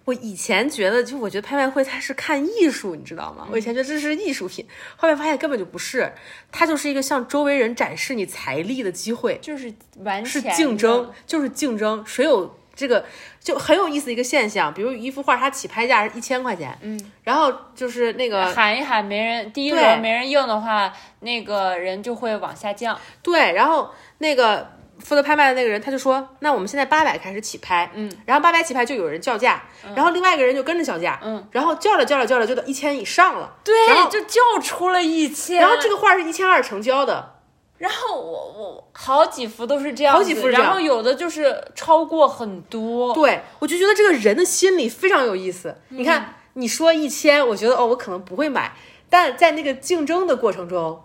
[0.06, 3.46] 我以前觉得，就我觉得拍卖会它是看艺术，你知道吗？
[3.50, 4.66] 我以前觉得这是艺术品，
[4.96, 6.12] 后面发现根本就不是，
[6.50, 9.38] 它就是一个向周围人展示你财力的机会。
[9.40, 13.04] 就是完是竞争，就是竞争，谁有这个
[13.40, 14.72] 就很有意思的一个现象。
[14.74, 19.80] 比如一幅画，它起拍价是一千块钱，嗯，然后就是那个喊一喊没人，第一对。
[19.80, 22.98] 轮没人应的话，那个人就会往下降。
[23.22, 29.62] 对，然后那个负责拍卖的那个人他就说，那我们现在八百开始起拍，嗯，然后八百起拍就有人叫价，
[29.94, 35.58] 然后另外一个人就跟着叫价，嗯，然后叫着叫着叫着就到一千以上了，对然后就叫出了一千。
[35.60, 37.33] 然后这个画是一千二成交的，
[37.78, 43.12] 然后我我好几幅都是这样子，好几幅然后有的就是超过很多。
[43.12, 45.76] 对我就觉得这个人的心理非常有意思。
[45.88, 48.74] 你看，你说一千，我觉得哦，我可能不会买，
[49.10, 51.02] 但在那个竞争的过程中，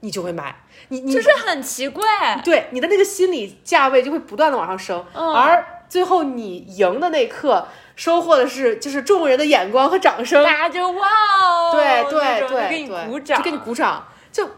[0.00, 0.64] 你就会买。
[0.88, 2.04] 你你就是很奇怪，
[2.44, 10.44] 对你的那个心理价位就会不断的往上升，嗯而最后你赢的那一刻，收获的是就是众人的眼光和掌声。
[10.44, 11.08] 大家就哇
[11.42, 14.06] 哦，对对对，就给你鼓掌，就给你鼓掌。
[14.32, 14.48] 就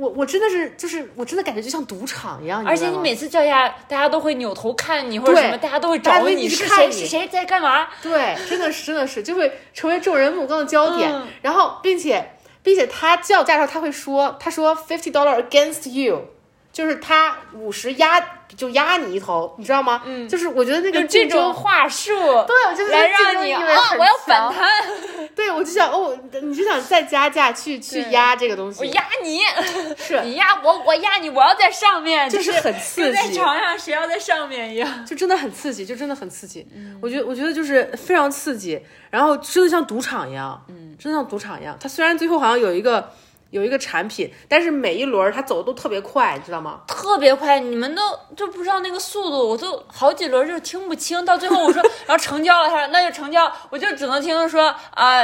[0.00, 7.86] 我我真的是就是我真的感觉就像赌场一样，而且你每次叫价，大家都会扭头看你或者什么，大家都会找你大家会一直是谁看是谁在干嘛。
[8.02, 11.12] 对，真的是真的是就会成为众人目光的焦点。
[11.12, 12.32] 嗯然后，并且
[12.62, 16.28] 并且他叫价的时候他会说，他说 fifty dollar against you，
[16.72, 18.20] 就是他五十压
[18.56, 20.02] 就压你一头，你知道吗？
[20.04, 22.10] 嗯，就是我觉得那个就这种话术，
[22.46, 24.68] 对，我觉得来这个竞让你啊，争意味很我要反弹，
[25.34, 29.40] 对，我就想哦，你就想再加价去去压这个东西，我压你，
[29.96, 34.88] 是 你压我，我压你，我要在上面，就是很刺激在激床上谁要在上面一样。
[35.06, 36.66] 就真的很刺激，就真的很刺激。
[36.74, 38.80] 嗯我觉得，我觉得就是非常刺激，
[39.10, 41.76] 然后真的像赌场一样，嗯，真的像赌场一样。
[41.80, 43.12] 他虽然最后好像有一个
[43.50, 46.80] 有一个产品，但是每一轮它走的都特别快，你知道吗？
[46.86, 48.02] 特别快，你们都
[48.36, 51.24] 就不知道那个速度，我都好几轮就是听不清。
[51.24, 55.22] 到最后我说，然后成交了，他说那就成交，我就只能听说啊、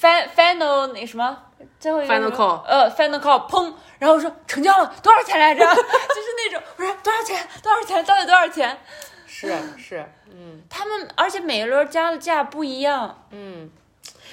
[0.00, 1.36] fin final 那什么，
[1.80, 5.60] 最后一个 Final call 呃，final call，砰，然后我说成交了，多少钱来着？
[5.64, 7.48] 就是那种，我说多少钱？
[7.62, 8.04] 多少钱？
[8.04, 8.78] 到底多少钱？
[9.26, 13.70] 是是，嗯他们而且每一轮加的价不一样，嗯，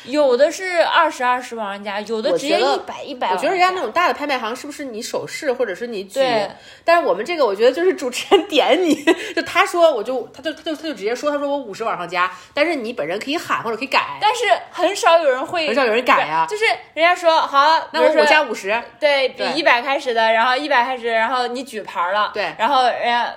[0.05, 3.31] 有的是二十二十往上加，有的直接一百一百。
[3.31, 6.49] 我觉得人家那种大的拍卖行是不是你手势或者是你举对？
[6.83, 8.95] 但是我们这个我觉得就是主持人点你，
[9.33, 23.33] 就他说我就他就他就他就直接说他说我五十往上加，但是你本人可以喊或者可以改，但是很少有人会，很少有人改呀就是人家说好，那我加五十，对比对一百开始的，然后一百开始，然后你举牌了，对然后人家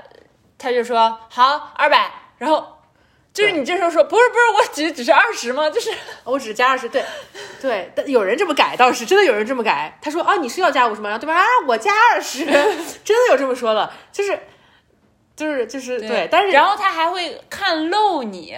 [0.59, 2.76] 他就说好二百，然后
[3.37, 5.69] 就是你这时候说不是不是，我只只是二十吗？
[5.69, 5.91] 就是
[6.25, 7.05] 我只加二十，对，
[7.61, 9.99] 对，但有人这么改倒是真的有人这么改。
[10.01, 11.11] 他说啊，你是要加五十吗？
[11.11, 12.47] 然后对方啊，我加二十，
[13.05, 14.39] 真的有这么说的，就是
[15.37, 18.57] 就是就是对，但是然后他还会看漏你。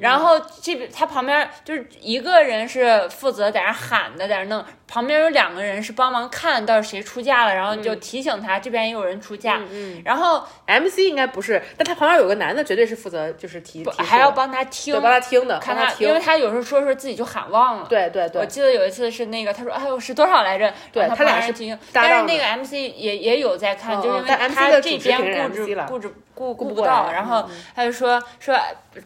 [0.00, 17.86] 然后这边他旁边就是一个人是负责在那喊的，在那弄，旁边有两个人是帮忙看到谁出价了，然后就提醒他、这边也有人出价，嗯然后 MC 应该不是，但他旁边有个男的，绝对是负责就是提提还要帮他听，对帮他听的，看他，因为，他有时候说说自己就喊忘了。
[17.88, 18.40] 对对对。
[18.40, 25.84] 我记得有一次是那个，他说：“哎呦，是多少来着？”对然后他俩是听，但是那个 MC 也也有在看，嗯就是因为他的这边布置了。
[25.84, 26.14] 布置
[26.54, 28.56] 顾顾不到，然后他就说说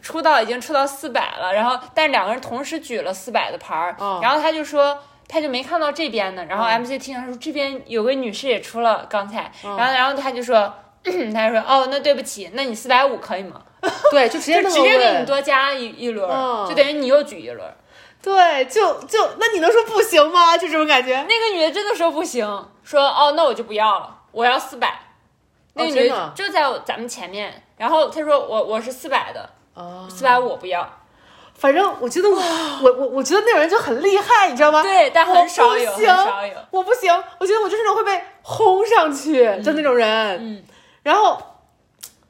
[0.01, 4.97] 出道已经出到四百了，然后但两个人同时举了四百的牌儿，嗯然后他就说。
[5.27, 10.71] 他就没看到这边的，然后 MC 听他说这边有个女士也出了刚才，嗯然后然后他就说，
[11.03, 13.59] 他就说哦那对不起，那你四百五可以吗？
[14.11, 17.67] 对，就直接就直接给你多加一一轮，嗯就等于你又举一轮。
[18.21, 20.55] 对，就就那你能说不行吗？
[20.55, 21.15] 就这种感觉。
[21.27, 22.45] 那个女的真的说不行，
[22.83, 25.04] 说哦，那我就不要了，我要四百。
[25.75, 30.87] 那个女的就在咱们前面，然后他说我我是四百的，哦，四百我不要。
[31.53, 32.35] 反正我觉得我
[32.83, 34.83] 我我我觉得那种人就很厉害，你知道吗？
[34.83, 36.53] 对，但很少有，很我不行少有。
[36.71, 40.09] 我不行，我觉得我就是那种会被轰上去的那种人。
[40.41, 40.63] 嗯，
[41.01, 41.41] 然后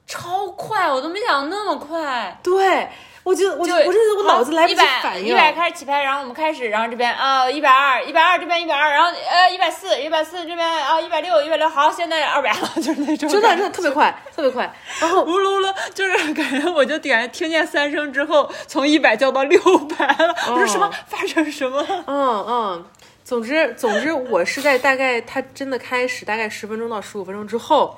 [0.05, 2.39] 超快，我都没想到那么快。
[2.43, 2.87] 对
[3.25, 5.29] 我觉得我就我真的我脑子来不及反应。
[5.29, 14.71] 一百开始起拍，然后我们开始，然后这边啊一百二，一百二这边一百二，然后呃一百四，一百四这边啊一百六，一百六，好，现在二百了， 就是那种真的真的特别快，特别快。
[15.01, 19.59] 然后 呜噜噜，就是感觉我就感觉听见三声之后，从一百叫到六
[19.97, 20.35] 百了。
[20.51, 20.87] 我说什么？
[21.09, 22.03] 发生什么了？
[22.05, 22.85] 嗯嗯，
[23.23, 27.97] 总之总之，我是在大概他真的开始大概十分钟到十五分钟之后，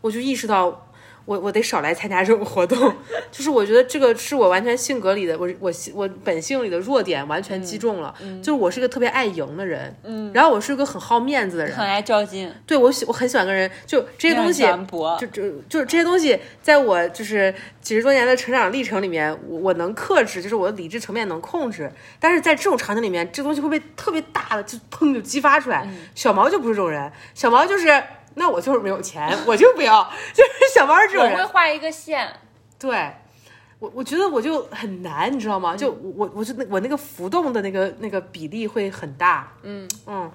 [0.00, 0.82] 我就意识到。
[1.26, 2.78] 我我得少来参加这种活动，
[3.30, 8.14] 就是我觉得这个是我完全性格里的，我我我本性里的弱点完全击中了。
[8.40, 14.62] 就是我是个特别爱赢的人，嗯，然后我是个很好面子的人，很爱较劲，对我喜我很喜欢跟人，就这些东西，
[15.18, 21.90] 就就就是这些东西，在我就是几十多年的成长历程里面，我我能克制，就是我的理智层面能控制。
[22.20, 25.88] 但是在这种场景里面，这东西会被特别大的就砰就激发出来。
[26.14, 28.02] 小毛就不是这种人，小毛就是
[28.36, 31.32] 那我就是没有钱，我就不要，就是想玩这种人。
[31.32, 32.28] 我会画一个线，
[32.78, 33.10] 对。
[33.78, 35.76] 我我觉得我就很难，你知道吗？
[35.76, 40.32] 就我我我就那我那个浮动的那个那个比例会很大，嗯嗯，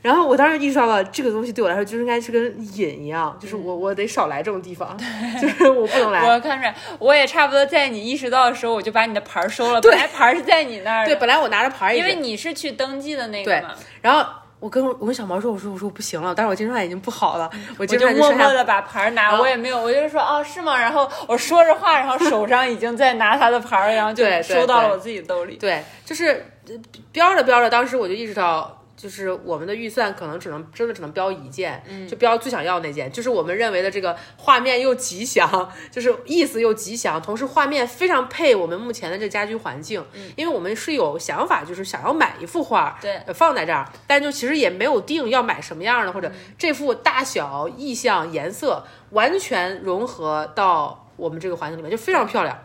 [0.00, 4.96] 然后我当时意识到了这个东西对我来说就是应该是跟瘾一样，就是我我得少来这种地方，
[5.42, 6.20] 就是我不能来。
[6.32, 9.80] 我看出来，我也差不多在你意识到的时候，我就把你的牌收了。
[9.80, 14.24] 本来牌是在你那儿，对，本来我拿着牌，因为你是去登记的那个对嘛，然后
[14.64, 20.80] 我跟我跟小毛说，我说我说我不行了，但是我精神状态已经不好了，我就默默的把牌儿拿，我也没有，我就说哦是吗？
[20.80, 25.56] 然后我说着话，然后手上已经在拿他的牌儿，然后就收到了我自己兜里。
[25.56, 26.74] 对，就是呃
[27.12, 28.80] 标着标着，当时我就意识到。
[29.04, 35.46] 就是我们的预算可能只能真的只能标一件，就标最想要那件，就是我们认为的这个画面又吉祥，
[35.92, 40.02] 就是意思又吉祥，同时画面非常配我们目前的这家居环境，
[40.36, 52.58] 因为我们是有想法，就是想要买一幅画，对呃放在这儿，但就其实也没有定要买什么样的，或者这幅大小、意象、颜色完全融合到我们这个环境里面，就非常漂亮。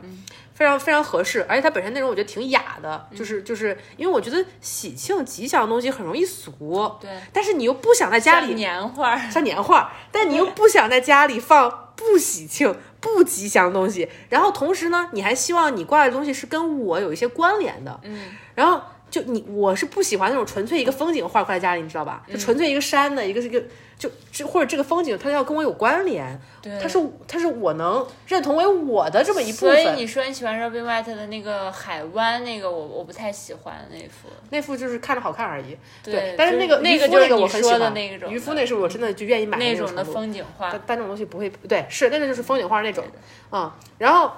[0.59, 22.23] 非常非常合适，而且它本身内容我觉得挺雅的，就是就是因为我觉得喜庆吉祥的东西很容易俗，对，但是你又不想在家里像年画儿，像年画，但你又不想在家里放不喜庆、不吉祥的东西，然后同时呢，你还希望你挂的东西是跟我有一些关联的，嗯，然后就你我是不喜欢那种纯粹一个风景画挂在家里，你知道吧？
[22.27, 23.61] 就纯粹一个山的一个是一个
[23.97, 29.83] 就这或者这个风景它要跟我有关联，对，它是它是我能认同为我的这么一部分。
[29.83, 29.99] 所以。
[29.99, 37.79] 你说你喜欢 Robin White 的那个海湾那个我我不太喜欢那幅，那幅就是看着好看而已，对但是那个那个就是你说我很喜欢。
[37.79, 40.69] 的那种渔夫那是我真的就愿意买那种的风景画。
[40.69, 43.03] 但，但这种东西不会，对，是那个就是风景画那种，
[43.51, 44.31] 嗯，然后，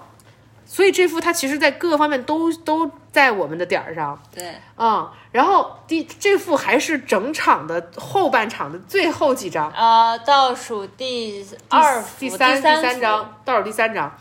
[0.73, 14.17] 所以这幅它其实在各个方面都都在我们的点儿上，对，嗯，然后第这幅还是整场的后半场的最后几张，呃，倒数第二幅第三第三三张，倒数第三张，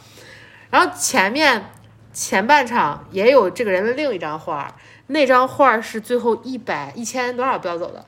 [0.71, 1.67] 然后前面
[2.13, 4.75] 前半场也有这个人的另一张画，
[5.07, 8.05] 那张画是最后一百一千多少标走的，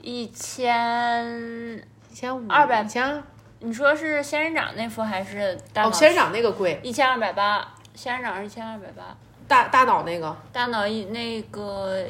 [0.00, 1.80] 一千，
[2.10, 3.22] 一千五200一千。
[3.60, 5.58] 你说是仙人掌那幅还是？
[5.76, 10.36] 哦，仙人掌那个贵，一千二百八，仙人掌是一千二百八，大大脑那个。
[10.52, 12.04] 大脑一那个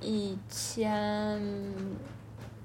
[0.00, 1.40] 一千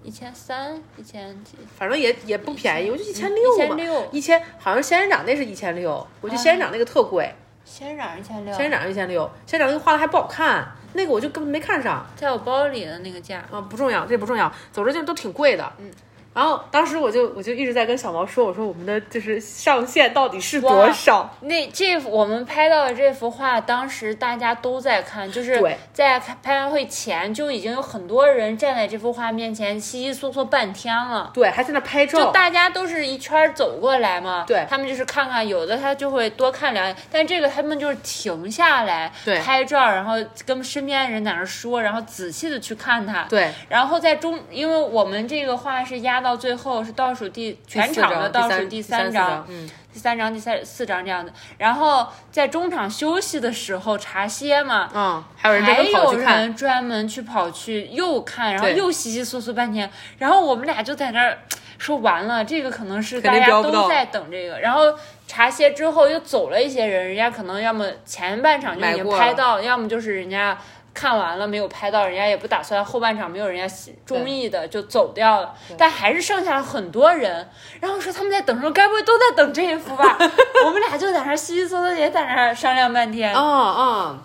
[0.04, 7.34] 一千三，一千几，反正也也不便宜，我就一千六嘛，一千六，一千好像仙人掌那是一千六，我觉得仙人掌那个特贵，
[7.66, 15.92] 仙人掌一千六，仙人掌一千六，仙人掌那个画的还不好看，那个我就根本没看上在我包里的那个价，啊，不重要，这不重要，总之就都挺贵的，嗯。
[16.34, 21.30] 然后当时我就我就一直在跟小毛说，我说我们的就是上限到底是多少？
[21.42, 25.60] 那这幅我们拍到的这幅画，当时大家都在看，就是
[25.92, 31.32] 在开拍卖会前就已经有很多人站在这幅画面前稀稀嗦嗦半天了。
[31.34, 32.20] 对，还在那拍照。
[32.20, 34.66] 就照，大家都是一圈儿走过来嘛，对。
[34.70, 39.40] 他们就是看看，有的他就会多看两眼，但这个他们就是停下来对。
[39.40, 40.14] 拍照，然后
[40.46, 43.52] 跟身边的人在那说，然后仔细的去看它，对。
[43.68, 51.32] 然后在中，因为我们这个画是压压到最后是倒数第全场的倒数第三张，嗯，第三张、第三四张这样的。
[51.58, 61.40] 然后在中场休息的时候茶歇嘛，嗯，还有人还专门去看，人专门去跑去又看，然后又稀稀疏疏半天，然后我们俩就在那儿
[61.78, 64.94] 说完了，这个可能是大家都在等这个，然后
[65.26, 70.58] 茶歇之后又走了一些人，人家可能要么前半场就已经拍到，要么就是人家。
[71.00, 77.48] 看完了没有拍到，人家也不打算后半场没有人家喜中意的就走掉了，但还是剩下了很多人。
[77.80, 78.72] 然后说他们在等什么？
[78.74, 80.18] 该不会都在等这一幅吧？
[80.66, 83.34] 我们俩就在那儿稀稀嗦嗦也在那儿商量半天。
[83.34, 84.24] 啊啊，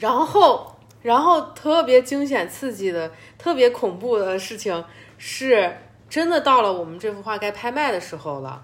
[0.00, 4.84] 然后然后特别惊险刺激的、特别恐怖的事情
[5.18, 5.78] 是，
[6.10, 8.60] 真的到了我们这幅画该拍卖的时候了。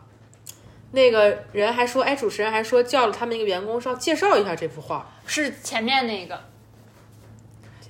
[0.91, 5.07] 那个人还说，哎，主持人还说叫了他们一个员工，上介绍一下这幅画。
[5.27, 6.41] 是前面那个，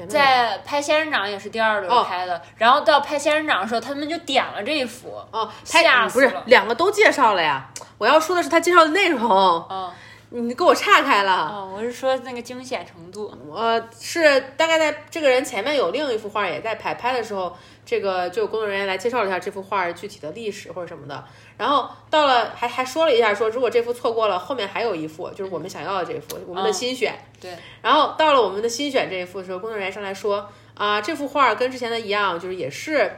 [0.06, 5.20] 在拍仙人掌也是第二轮哦拍的，然后到拍仙人掌的时候，他们就点了这一幅。
[5.30, 7.68] 哦，拍吓死不是两个都介绍了呀。
[7.98, 9.92] 我要说的是他介绍的内容，哦
[10.30, 11.48] 你给我岔开了。
[11.50, 13.34] 哦，我是说那个惊险程度。
[13.48, 17.56] 我，是大概在这个人前面有另一幅画也在拍，拍的时候，
[17.88, 21.24] 这个就有工作人员来介绍了一下这幅画具体的历史或者什么的。
[21.56, 27.18] 然后到了还还说了一下说，如果这幅错过了，后面还有一幅，就是我们想要的这幅，我们的嗯新选。
[27.40, 33.10] 对，然后到了我们的新选这一幅的时候，工作人员上来说啊，这幅画跟之前的一样，就是也是，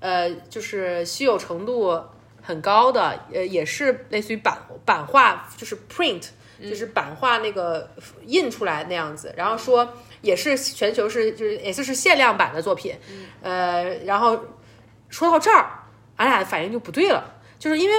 [0.00, 2.02] 呃，就是稀有程度
[2.40, 4.56] 很高的，呃，也是类似于版
[4.86, 6.28] 版画，就是 print，
[6.62, 7.90] 就是版画那个
[8.24, 9.34] 印出来那样子。
[9.36, 9.92] 然后说
[10.24, 12.96] 也是全球是就是也就是限量版的作品，
[13.42, 14.36] 呃，然后
[15.08, 15.84] 说到这儿，
[16.16, 17.94] 俺俩的反应就不对了，就是因为。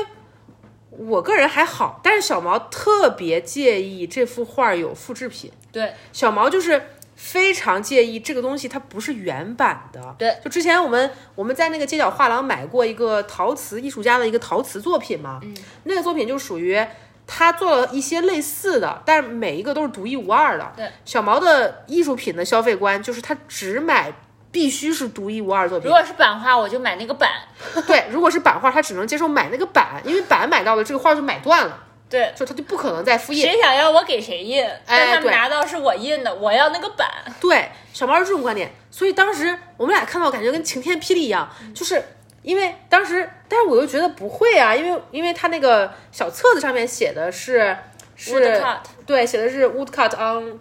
[0.98, 5.52] 我个人还好，但是小毛特别介意这幅画有复制品。
[5.70, 6.82] 对，小毛就是
[7.18, 10.16] 非常介意这个东西它不是原版的。
[10.18, 15.54] 对，就之前我们我们在那个街角画廊买过一个陶瓷艺术家的一个陶瓷作品嘛，嗯，
[15.84, 16.82] 那个作品就属于
[17.28, 20.72] 他做了一些类似的，但是每一个都是独一无二的。
[20.76, 24.14] 对，小毛的艺术品的消费观就是他只买。
[24.52, 25.92] 必须是独一无二作品如。
[25.92, 27.30] 果是版画，我就买那个版。
[27.86, 31.78] 对，如果是版画，他只能接受买那个版，因为版买到了，这个画就买断了，
[32.10, 33.42] 对，就他就不可能再复印。
[33.42, 37.06] 谁想要我给谁印，但他们拿到是我印的，我要那个版。
[37.42, 42.02] 对，小毛是这种观点，所以当时我们俩看到，感觉跟晴天霹雳一样，就是
[42.46, 47.76] 因为当时，但是我又觉得不会啊，因为因为他那个小册子上面写的是
[48.16, 50.60] 是 Woodcut 对，写的是 woodcut on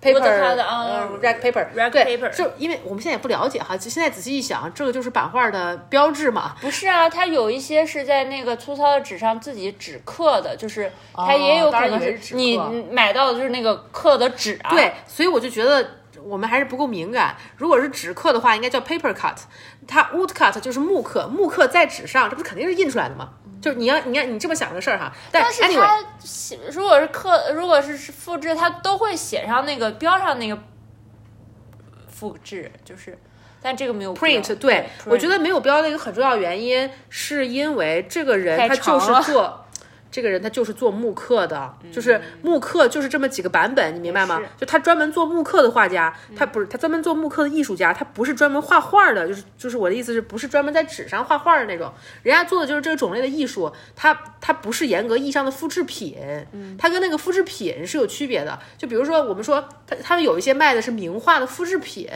[0.00, 12.56] paper Woodcut on 呃 rag paper rag 对 paper 就因为我们现在也不了解哈，就现在仔细一想，这个就是版画的标志嘛，不是啊，它有一些是在那个粗糙的纸上自己纸刻的，就是它也有可能是你
[12.90, 14.70] 买到的就是那个刻的纸啊。
[14.70, 15.84] 对，所以我就觉得
[16.26, 17.36] 我们还是不够敏感。
[17.56, 19.36] 如果是纸刻的话，应该叫 paper cut，
[19.86, 23.30] 它 wood cut 就是木刻，木刻在纸上，这不是肯定是印出来的吗？
[23.60, 30.58] 就是你要你要你这么想这个事儿哈，但但是它写，如果是刻，如果是复制，它都会写上那个标上那个
[32.08, 33.18] 复制，就是，
[33.62, 39.65] 但这个没有 print 标对，我觉得得没有标的一个很重要原因，是因为这个人他就是做。
[40.16, 44.40] 这个人他就是做木刻的，就是木刻就是这么几个版本，你明白吗？
[44.56, 51.92] 就他专门做木刻的画家，他不是他专门做木刻的艺术家，他不是专门画画的，就是就是我的意思是不是专门在纸上画画的那种，
[52.22, 56.16] 人家做的就是这个种类的艺术，他他不是严格意义上的复制品，
[56.78, 58.58] 他跟那个复制品是有区别的。
[58.78, 62.08] 就比如说我们说他他们有一些卖的是名画的复制品，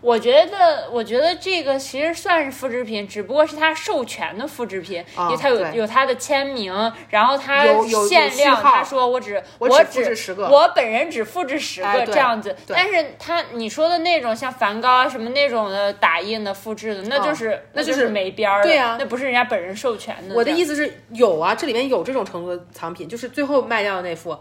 [0.00, 6.72] 我觉得，我觉得这个其实算是复制品，只不过是他授权的复制品，因为他有有他的签名，
[7.08, 7.64] 然后他
[8.06, 12.54] 限量，号他说我只我我只复制10个我本人只复制十个哎这样子。
[12.68, 20.34] 但是他你说的那种像梵高啊什么那种的打印的复制的，那就是、那就就是没边儿的，对啊那不是人家本人授权的。
[20.34, 24.36] 我的意思，思是有啊，这里面有这种程度的藏品，就是最后卖掉的那副，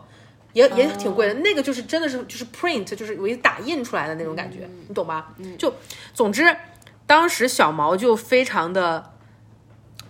[0.53, 1.33] 也也挺贵的。
[1.35, 5.27] 那个就是真的是就是 print，就是我一打印出来的那种感觉，你懂吧？
[5.57, 5.73] 就
[6.13, 6.55] 总之，
[7.07, 9.11] 当时小毛就非常的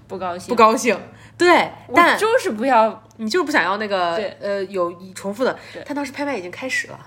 [0.08, 1.00] 不高兴，不高兴，
[1.40, 5.58] 对，我但就是不要你就是不想要那个对呃有重复的。
[5.86, 7.00] 但当时拍卖已经开始了，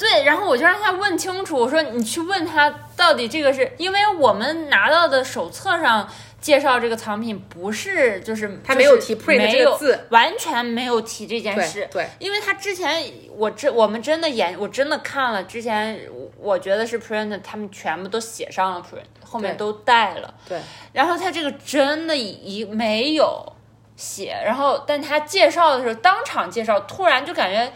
[0.00, 6.08] 对，然后我就让他问清楚，我说你去问他到底这个是因为我们拿到的手册上
[6.40, 11.86] 介绍这个藏品不是就是他没有提 print 这个字完全没有提这件事。
[11.92, 13.04] 对，因为他之前
[13.36, 16.00] 我真我们真的研我真的看了之前，
[16.38, 20.32] 我觉得是 print，他们全部都写上了 print，后面都带了。
[20.48, 20.58] 对，
[20.94, 23.52] 然后他这个真的一没有
[23.96, 27.70] 写，然后但他介绍的时候当场介绍，突然就感觉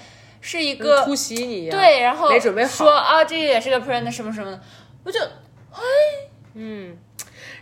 [0.47, 4.61] 是一个突袭你对，然后没准备好说啊，这个也是个 print 什么什么的，
[5.03, 5.18] 我就
[5.72, 5.80] 哎，
[6.53, 6.97] 嗯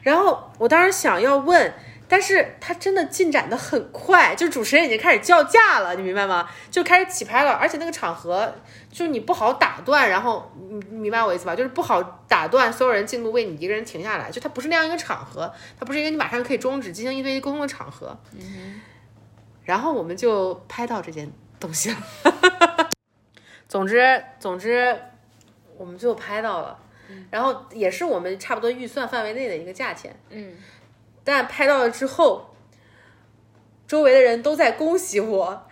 [0.02, 1.72] 然后我当时想要问。
[2.08, 6.46] 但是他真的进展的很快，就主持人已经开始叫价了，你明白吗？
[6.70, 8.54] 就开始起拍了，而且那个场合
[8.90, 10.52] 就是你不好打断，然后
[10.90, 11.56] 你明白我意思吧？
[11.56, 18.14] 就是不好打断所有人进度为你一个人停下来，就它不是那样一个场合，它不是一个你马上可以终止进行一对一沟通的场合。
[18.38, 18.82] 嗯，
[19.64, 21.32] 然后我们就拍到这件
[21.62, 21.96] 东西了。
[23.68, 24.98] 总之，总之，
[25.78, 26.78] 我们最后拍到了，
[27.30, 30.14] 然后也是我们差不多预算范围内的一个价钱。
[30.30, 30.56] 嗯。
[31.22, 32.54] 但拍到了之后，
[33.86, 35.66] 周围的人都在恭喜我，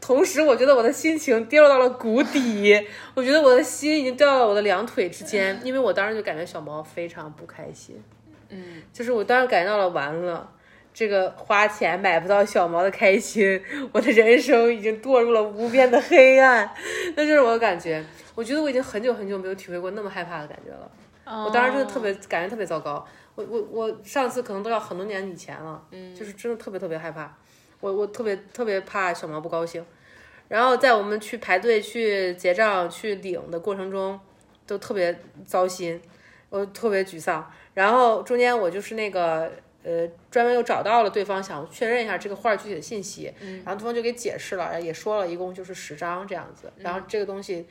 [0.00, 2.86] 同时我觉得我的心情跌落到了谷底。
[3.14, 8.00] 我觉得我的心已经掉到了我的两腿之间， 因为我当时就感觉小毛非常不开心。
[8.50, 10.50] 嗯，就是我当时感觉到了，完了，
[10.92, 13.60] 这个花钱买不到小毛的开心，
[13.92, 16.68] 我的人生已经堕入了无边的黑暗。
[17.16, 18.04] 那就是我的感觉。
[18.34, 20.90] 我觉得我已经很久很久没有体会过那么害怕的感觉了。
[21.44, 23.06] 我当时真的特别感觉特别糟糕。
[23.34, 27.32] 我我我上次可能都要很多年以前了，嗯，就是真的特别特别害怕，
[27.80, 29.84] 我我特别特别怕小毛不高兴，
[30.48, 34.18] 然后在我们去排队去结账去领的过程中，
[34.66, 36.00] 都特别糟心，
[36.48, 37.48] 我特别沮丧。
[37.74, 39.52] 然后中间我就是那个
[39.82, 43.32] 呃专门又找到了对方，想确认一下这个画具体的信息，
[43.64, 47.66] 然后对方就给解释了，也说了一共就是十张这样子，然后这个东西，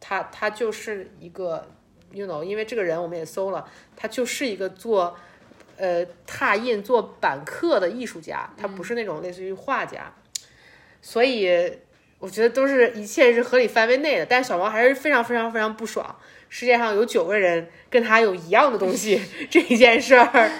[0.00, 1.66] 他他就是一个。
[2.12, 5.16] you know，因为这个人我们也搜了，他就是一个做，
[5.76, 10.14] 呃，拓印做板刻的艺术家，他不是那种类似于画家，
[11.02, 11.50] 所以
[12.20, 14.26] 我觉得都是一切是合理范围内的。
[14.26, 16.16] 但是小王还是非常非常非常不爽，
[16.48, 19.20] 世界上有九个人跟他有一样的东西
[19.50, 20.52] 这一件事儿。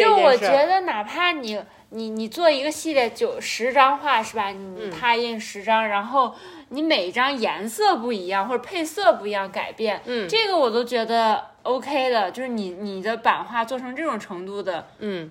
[0.00, 4.48] 就我觉得，哪怕你你你做一个系列九十张画是吧？
[4.50, 6.34] 你拓印十张，然后。
[6.72, 15.28] 你每一张颜色不一样，或者配色不一样改变，嗯，这个我都觉得 OK 的，就是你你的版画做成这种程度的，嗯，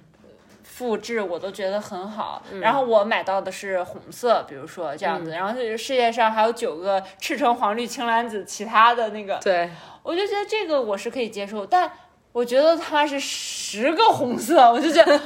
[0.64, 2.44] 复制我都觉得很好。
[2.60, 9.70] 然后我买到的是红色，比如说这样子，然后世界上还有九个赤橙黄绿青蓝紫，其他的那个，对，
[10.04, 11.90] 我就觉得这个我是可以接受，但。
[12.32, 15.22] 我觉得它是十个红色，我就觉得， Oh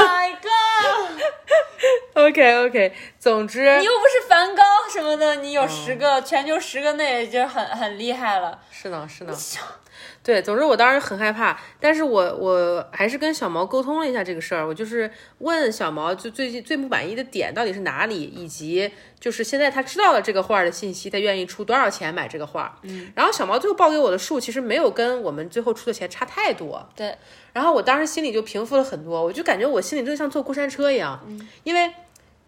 [0.00, 0.36] my
[2.14, 4.62] god！OK OK，总之你又不是梵高
[4.92, 8.58] 什么的，你有十个，全球十个那也就很很厉害了。
[8.70, 9.34] 是呢，是呢。
[10.22, 22.78] 对，总之我当时很害怕，但是我我还是跟小毛沟通了一下这个事儿，我就是问小毛，就最近最不满意的点到底是哪里，以及就是现在他知道了这个画的信息，他愿意出多少钱买这个画。
[22.82, 26.86] 嗯，然后小毛最后报给我的数其实没有跟我们最后出的钱差太多。
[26.94, 27.16] 对，
[27.54, 31.18] 然后我当时心里就平复了很多，我就感觉我心里真的像坐过山车一样，
[31.64, 31.90] 因为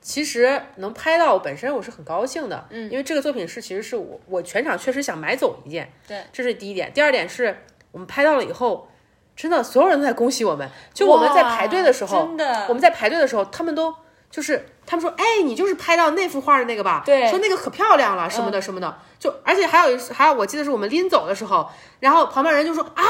[0.00, 7.56] 其实能拍到本身我是很高兴的，嗯，因为这个作品是其实是我我全场确实想买走一件，对，这是第一点，第二点是。
[7.92, 8.88] 我们拍到了以后，
[9.34, 10.70] 真的所有人都在恭喜我们。
[10.94, 13.92] 就我们在排队的时候，真的，我们在排队的时候，他们都
[14.30, 18.92] 就是他们说：“哎，你就是拍到那幅画的那个吧？”对，说那个可漂亮了，什么的什么的。
[19.20, 21.68] 就而且还有还有，我记得是我们拎走的时候，
[22.00, 23.04] 然后旁边人就说啊，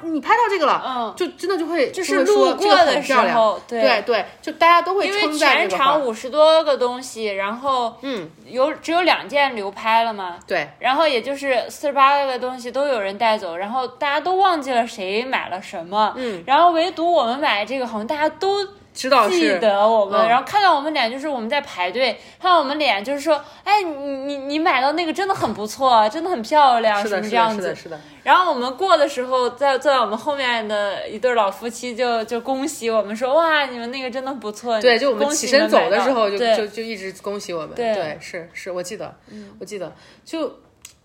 [0.00, 4.02] 你拍到这个了，嗯，就真的就会就是路过的时候，对。
[4.06, 18.66] 对，就大家都会因为全场五十多个东西，然后嗯，有只有两件流拍了嘛，对，然后也就是四十八个东西都有人带走，然后大家都忘记了谁买了什么，嗯，然后唯独我们买这个，好像大家都。
[19.00, 27.62] 知道记得我们，然后看到我们脸，就是我们在排队，看到我们脸，就是说，哎，你你你买到那个真的很不错， 真的很漂亮，什么这样子。
[27.62, 28.00] 是的，是的。
[28.22, 34.78] 然后我们过的时候，在坐在我们后面的一对老夫妻就就恭喜我们说，哇，你们那个真的不错。
[34.82, 37.74] 对，就我们起身走的时候，就就就一直恭喜我们。
[37.74, 39.16] 对，对，是是，我记得，
[39.58, 39.90] 我记得，
[40.26, 40.60] 就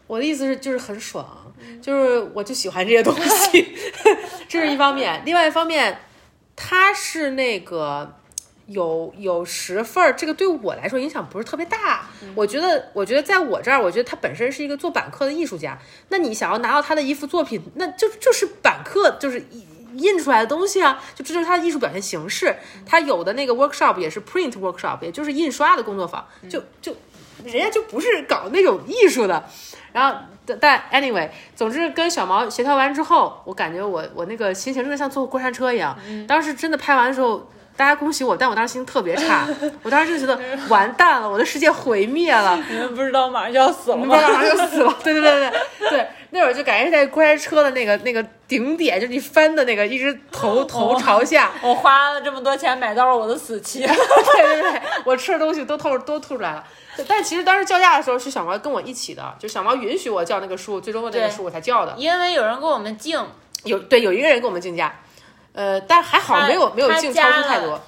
[0.06, 1.26] 我的意思是，就是很爽，
[1.82, 3.74] 就是我就喜欢这些东西，
[4.50, 5.22] 这是一方面。
[5.24, 5.98] 另外一方面，
[6.56, 8.16] 它是那个。
[8.68, 12.10] 有有十份儿，这个对我来说影响不是特别大。
[12.34, 15.78] 我觉得，我觉得在我这儿，我觉得他本身是一个做板刻的艺术家。
[16.10, 19.46] 那你想要拿到他的一幅作品，那就就是板刻，就是
[19.94, 22.56] 印出来的东西啊，就这就是他的艺术表现形式。
[22.88, 26.96] 他有的那个 workshop 也是 print workshop，也就是印刷的工作坊，就就
[27.44, 29.44] 人家就不是搞那种艺术的。
[29.92, 30.16] 然后，
[30.60, 35.98] 但 anyway，总之跟小毛协调完之后，我感觉我我那个心情真的像坐过山车一样。
[36.28, 37.50] 当时真的拍完的时候。
[37.78, 39.46] 大家恭喜我，但我当时心情特别差，
[39.84, 42.58] 我当时就觉得完蛋了，我的世界毁灭了。
[42.70, 44.16] 你们不知道马上就要死了吗？
[44.16, 44.98] 马上就死了。
[45.04, 51.50] 对对对对对，那会儿就感觉是在过山车的那个那个顶点，就你翻的那个，一直头头朝下。
[51.62, 53.80] 我花了这么多钱买到了我的死期。
[53.88, 56.68] 对对对，我吃的东西都吐都吐出来了。
[57.08, 61.96] 但其实当时叫价的时候是小毛跟我一起的，就小毛允许我叫那个数，最终的那个数我才叫的。
[61.98, 63.26] 因为有人跟我们竞，
[63.64, 64.94] 有对有一个人跟我们竞价。
[65.54, 67.82] 呃，但还好没有没有竞超出太多。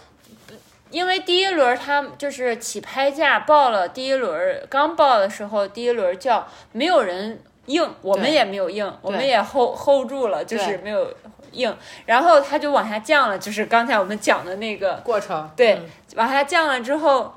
[0.89, 11.07] 因为第一轮他就是起拍价报了，第一轮刚报的时候，第一轮叫没有人应，我们也没有硬，我们也 hold hold 住了，就是没有
[11.51, 11.73] 硬，
[12.05, 15.49] 然后它就往下降了，就是刚才我们讲的那个，过程。
[15.55, 15.89] 对，嗯。
[16.17, 17.33] 往下降了之后。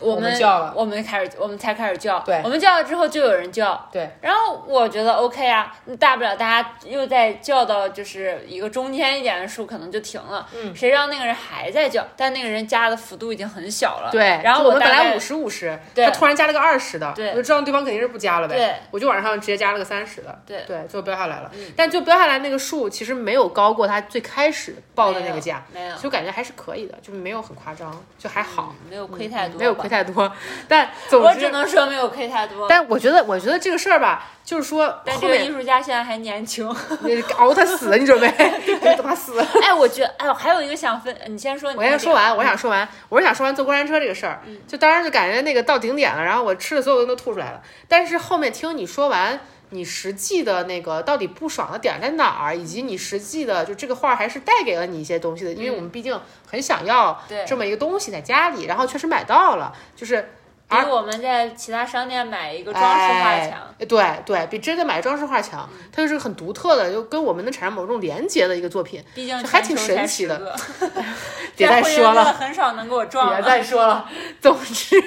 [0.00, 0.72] 我我们们叫了。
[0.76, 2.20] 我们开始，我们才开始叫。
[2.20, 2.40] 对。
[2.44, 3.88] 我们叫了之后，就有人叫。
[3.92, 10.46] 对，然后我觉得 OK 啊，大不了大家又再叫到就是一个中间一点的数，可能就停了。
[10.54, 10.74] 嗯。
[10.74, 12.04] 谁让那个人还在叫？
[12.16, 14.10] 但那个人加的幅度已经很小了。
[14.10, 16.04] 对，然后就我们本来五十五十，对。
[16.04, 17.30] 他突然加了个二十的，对。
[17.30, 20.62] 我就知道对方肯定是不加了呗，对，我就往上直接加了个三十的，对。
[20.66, 29.94] 对，最后标下来了，但就标下来那个数其实没有高过他最开始报的那个价，没有，所以感觉还是可以的，就是没有很夸张，就还好，嗯没有亏太多，没有亏。
[29.94, 30.32] 太多，
[30.68, 32.66] 但总之我只，能说没有亏太多。
[32.68, 36.68] 但我觉得，我觉得这个事儿吧，就是说但这个后面艺术家现在还年轻。
[37.02, 38.28] 你熬他死，你准备
[38.96, 39.40] 等他死。
[39.62, 41.72] 哎，我觉得，哎，我还有一个想分，你先说。
[41.72, 47.60] 你我先说完，我想说完，我是想说完坐过山车这个事儿，就当时就感觉那个到顶点了，然后我吃的所有东西都吐出来了。
[47.88, 49.38] 但是后面听你说完，
[49.74, 60.30] 你实际的那个到底不爽的点在哪儿，以及你实际的就这个画还是带给了你一些东西的，因为我们毕竟很想要这么一个东西在家里，然后确实买到了，就是
[60.68, 63.74] 比我们在其他商店买一个装饰画强。
[63.78, 69.04] 哎、对对，比真的买装饰画强，它就是很独特的，就跟我们能产生某种连接的一个作品。
[69.14, 70.56] 毕竟还挺神奇的10个
[71.56, 73.42] 别再说了，很少能给我撞别。
[73.42, 74.08] 再说了。
[74.40, 75.02] 总之，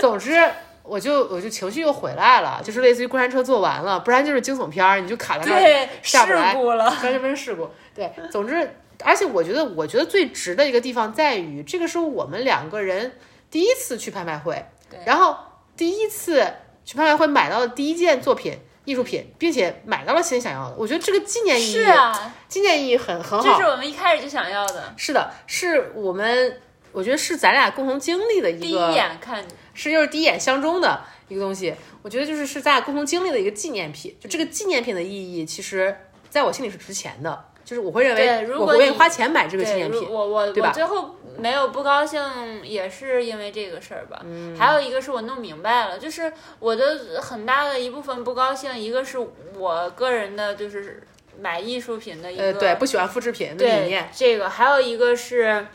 [0.00, 0.48] 总之，
[0.82, 6.90] 我就我就情绪又回来了，就是类似于过山车坐完了，不然就是惊悚片儿，你就卡在那儿对，事下不来，故了。
[6.90, 7.68] 发生事故。
[7.94, 13.12] 对，总之，而且我觉得，我觉得最值的一个地方在于，这个是我们两个人
[13.50, 14.64] 第一次去拍卖会，
[15.04, 15.36] 然后
[15.76, 16.44] 第一次
[16.84, 18.58] 去拍卖会买到的第一件作品。
[18.86, 23.44] 艺术品，并且买到了心里想要的，我觉得这个纪念意义，是啊，纪念意义很很好。
[23.44, 24.92] 这是我们一开始就想要的。
[24.96, 26.60] 是的，是我们，
[26.90, 29.44] 我觉得是咱俩共同经历的一个，第一眼看，
[29.74, 31.74] 是又是第一眼相中的一个东西。
[32.02, 34.16] 我觉得就是是咱俩共同经历的一个纪念品。
[34.20, 35.96] 就这个纪念品的意义，其实
[36.28, 37.46] 在我心里是值钱的。
[37.62, 40.10] 就是我会认对为，如果我会愿意花钱买这个纪，念品。
[40.10, 42.20] 我我我最后没有不高兴，
[42.64, 44.20] 也是因为这个事儿吧。
[44.24, 49.18] 嗯还有一个是我弄明白了，就是我的很大的一部分不高兴，一个是
[49.54, 51.06] 我个人的，就是
[51.38, 55.68] 买艺术品的一个、呃，对，不喜欢复制品的理念，这个，还有一个是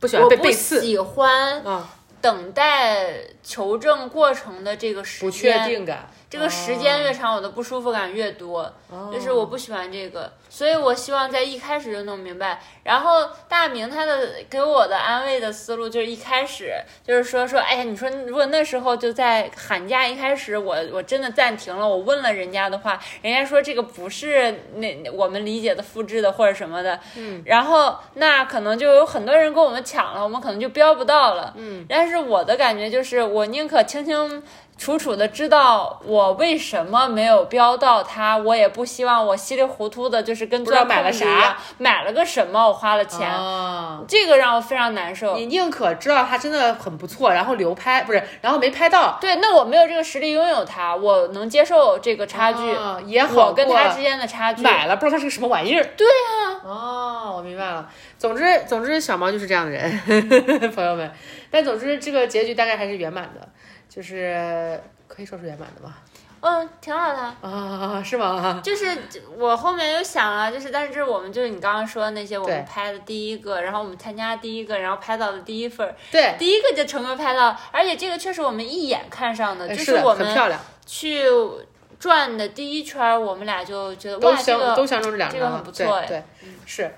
[0.00, 1.86] 不喜欢被背刺，喜欢嗯，
[2.24, 3.12] 等待
[3.42, 5.68] 求证过程的这个时间不确。
[5.68, 6.08] 定感。
[6.34, 8.68] 这个时间越长，我的不舒服感越多，
[9.12, 12.60] 就是我不喜欢这个，所以我希望在一开始就弄明白。
[12.82, 16.74] 然后大明他的给我的安慰的思路就是一开始
[17.06, 34.42] 就是说说，哎呀，你说如果那时候就在寒假一开始，我我真的暂停了，我问了人家的话，人家说这个不是那我们理解的复制的或者什么的，嗯，然后那可能就有很多人跟我们抢了，我们可能就标不到了，嗯，但是我的感觉就是，我宁可清清。
[34.76, 45.36] 楚楚的知道我为什么没有标到它，我也不希望我稀里糊涂的，就是跟钻买了啥，买了个什么，我花了钱，啊，这个让我非常难受。
[45.36, 54.62] 你宁可知道它真的很不错，然后流拍不是，然后没拍到，对，那我没有这个实力拥有它，我能接受这个差距，啊也好我跟过它之间的差距。
[54.62, 55.84] 买了不知道它是个什么玩意儿。
[55.96, 57.88] 对呀、哦，我明白了。
[58.18, 60.00] 总之，总之，小猫就是这样的人，
[60.74, 61.10] 朋友们。
[61.50, 63.48] 但总之，这个结局大概还是圆满的，
[63.94, 65.98] 就是可以说是圆满的吧？
[66.40, 67.48] 嗯，挺好的。
[67.48, 68.60] 啊，是吗？
[68.62, 68.86] 就是
[69.38, 81.24] 我后面又想了，就是但是我们就是你刚刚说的那些，我们拍的第一个，然后我们参加第一个，然后拍到的第一份儿，对，第一个就成功拍到，而且这个确实我们一眼看上的，就是，我们漂亮，去
[81.98, 86.94] 转的第一圈儿，我们俩就觉得哇，这个、都个相中这两张，这个很不错哎对，对是。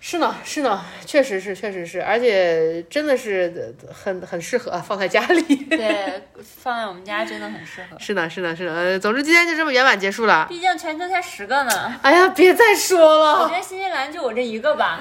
[0.00, 5.56] 是呢，是呢，确实是，确实是，而且真的是很很适合放在家里。
[5.66, 7.98] 对放在我们家真的很适合。
[7.98, 8.72] 是呢，是呢，是呢。
[8.74, 10.46] 呃，总之今天就这么圆满结束了。
[10.48, 15.00] 毕竟全球才十个呢，哎呀，别再说了我觉，得新西兰就我这一个吧。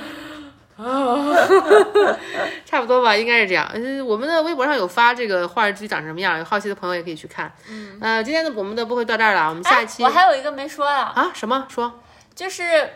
[2.66, 3.70] 差不多吧，应该是这样。
[3.76, 7.52] 嗯，我们的微博上有发这个画具长什么样，有好奇的朋友也可以去看。
[7.70, 12.00] 嗯，呃，今天的我们的播会到这儿了，我们下一期、哎我还有一个没说啊，啊什么说？
[12.34, 12.89] 就是。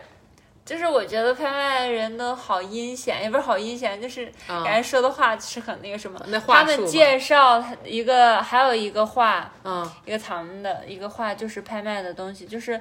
[0.64, 6.20] 就是我觉得拍卖人都好阴险，也不是好阴险，就是啊人家说的话是很那个什么。
[6.28, 12.80] 那话他们介绍一个，还有一个画，嗯一个藏的一个画，就是拍卖的东西，就是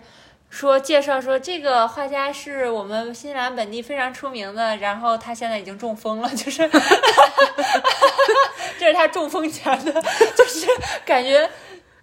[0.50, 6.70] 说介绍说这个画家是我们新西兰本地非常出名的，然后他现在已经中风了，就是
[8.80, 9.92] 这是他中风前的，
[10.36, 10.68] 就是
[11.06, 11.50] 感觉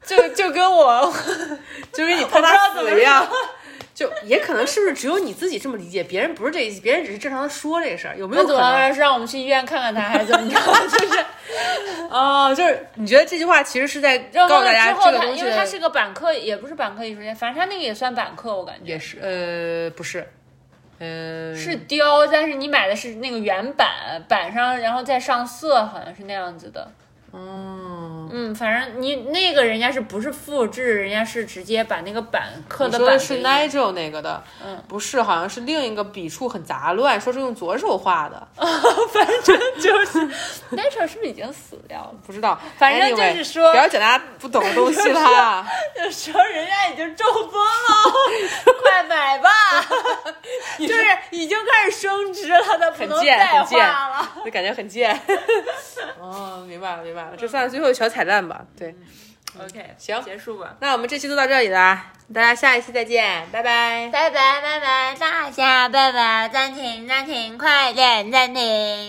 [0.05, 1.13] 就就跟我
[1.93, 3.29] 就跟你他不知道怎么死一样，
[3.99, 8.95] 就也可能是不是只有你自己这么理解，别人不是这意思，别人只是正常的说这个事儿，有没有可能？
[8.95, 10.57] 是让我们去医院看看他，还是怎么着？
[10.89, 11.27] 就是
[12.09, 20.25] 哦，就是你觉得这句话其实是在告诉大家之后他，这个东西的因为他是个板课，也不是板课艺术家，反正他那个也算板课，我感觉也是呃不是，
[21.01, 26.89] 呃是雕，但是你买的是那个原版，板上然后再上色，好像是那样子的。
[27.33, 40.19] 嗯，嗯，反正你那个人家是不是复制，人家是直接把那个板刻的板说的是 Nigel 那个的，嗯，不是，好像是另一个笔触很杂乱，说是用左手画的， 反正就是
[40.71, 42.15] Nature 是不是已经死掉了？
[42.27, 45.67] 不知道，反正就是说不要讲大家不懂的东西啦。
[46.03, 49.51] 有时候人家已经中风了，快买吧！
[50.79, 54.33] 就是已经开始升值了，他不能再画了。
[54.45, 55.19] 就感觉很贱。
[56.21, 58.65] 哦，明白了，明白了，这算是最后小彩蛋吧？
[58.77, 58.95] 对
[59.59, 60.77] ，OK，行结束吧。
[60.81, 64.09] 那我们这期就到这里啦，大家下一期再见，拜拜。
[64.13, 69.07] 拜拜拜拜，大家拜拜，暂停暂停，快点暂停。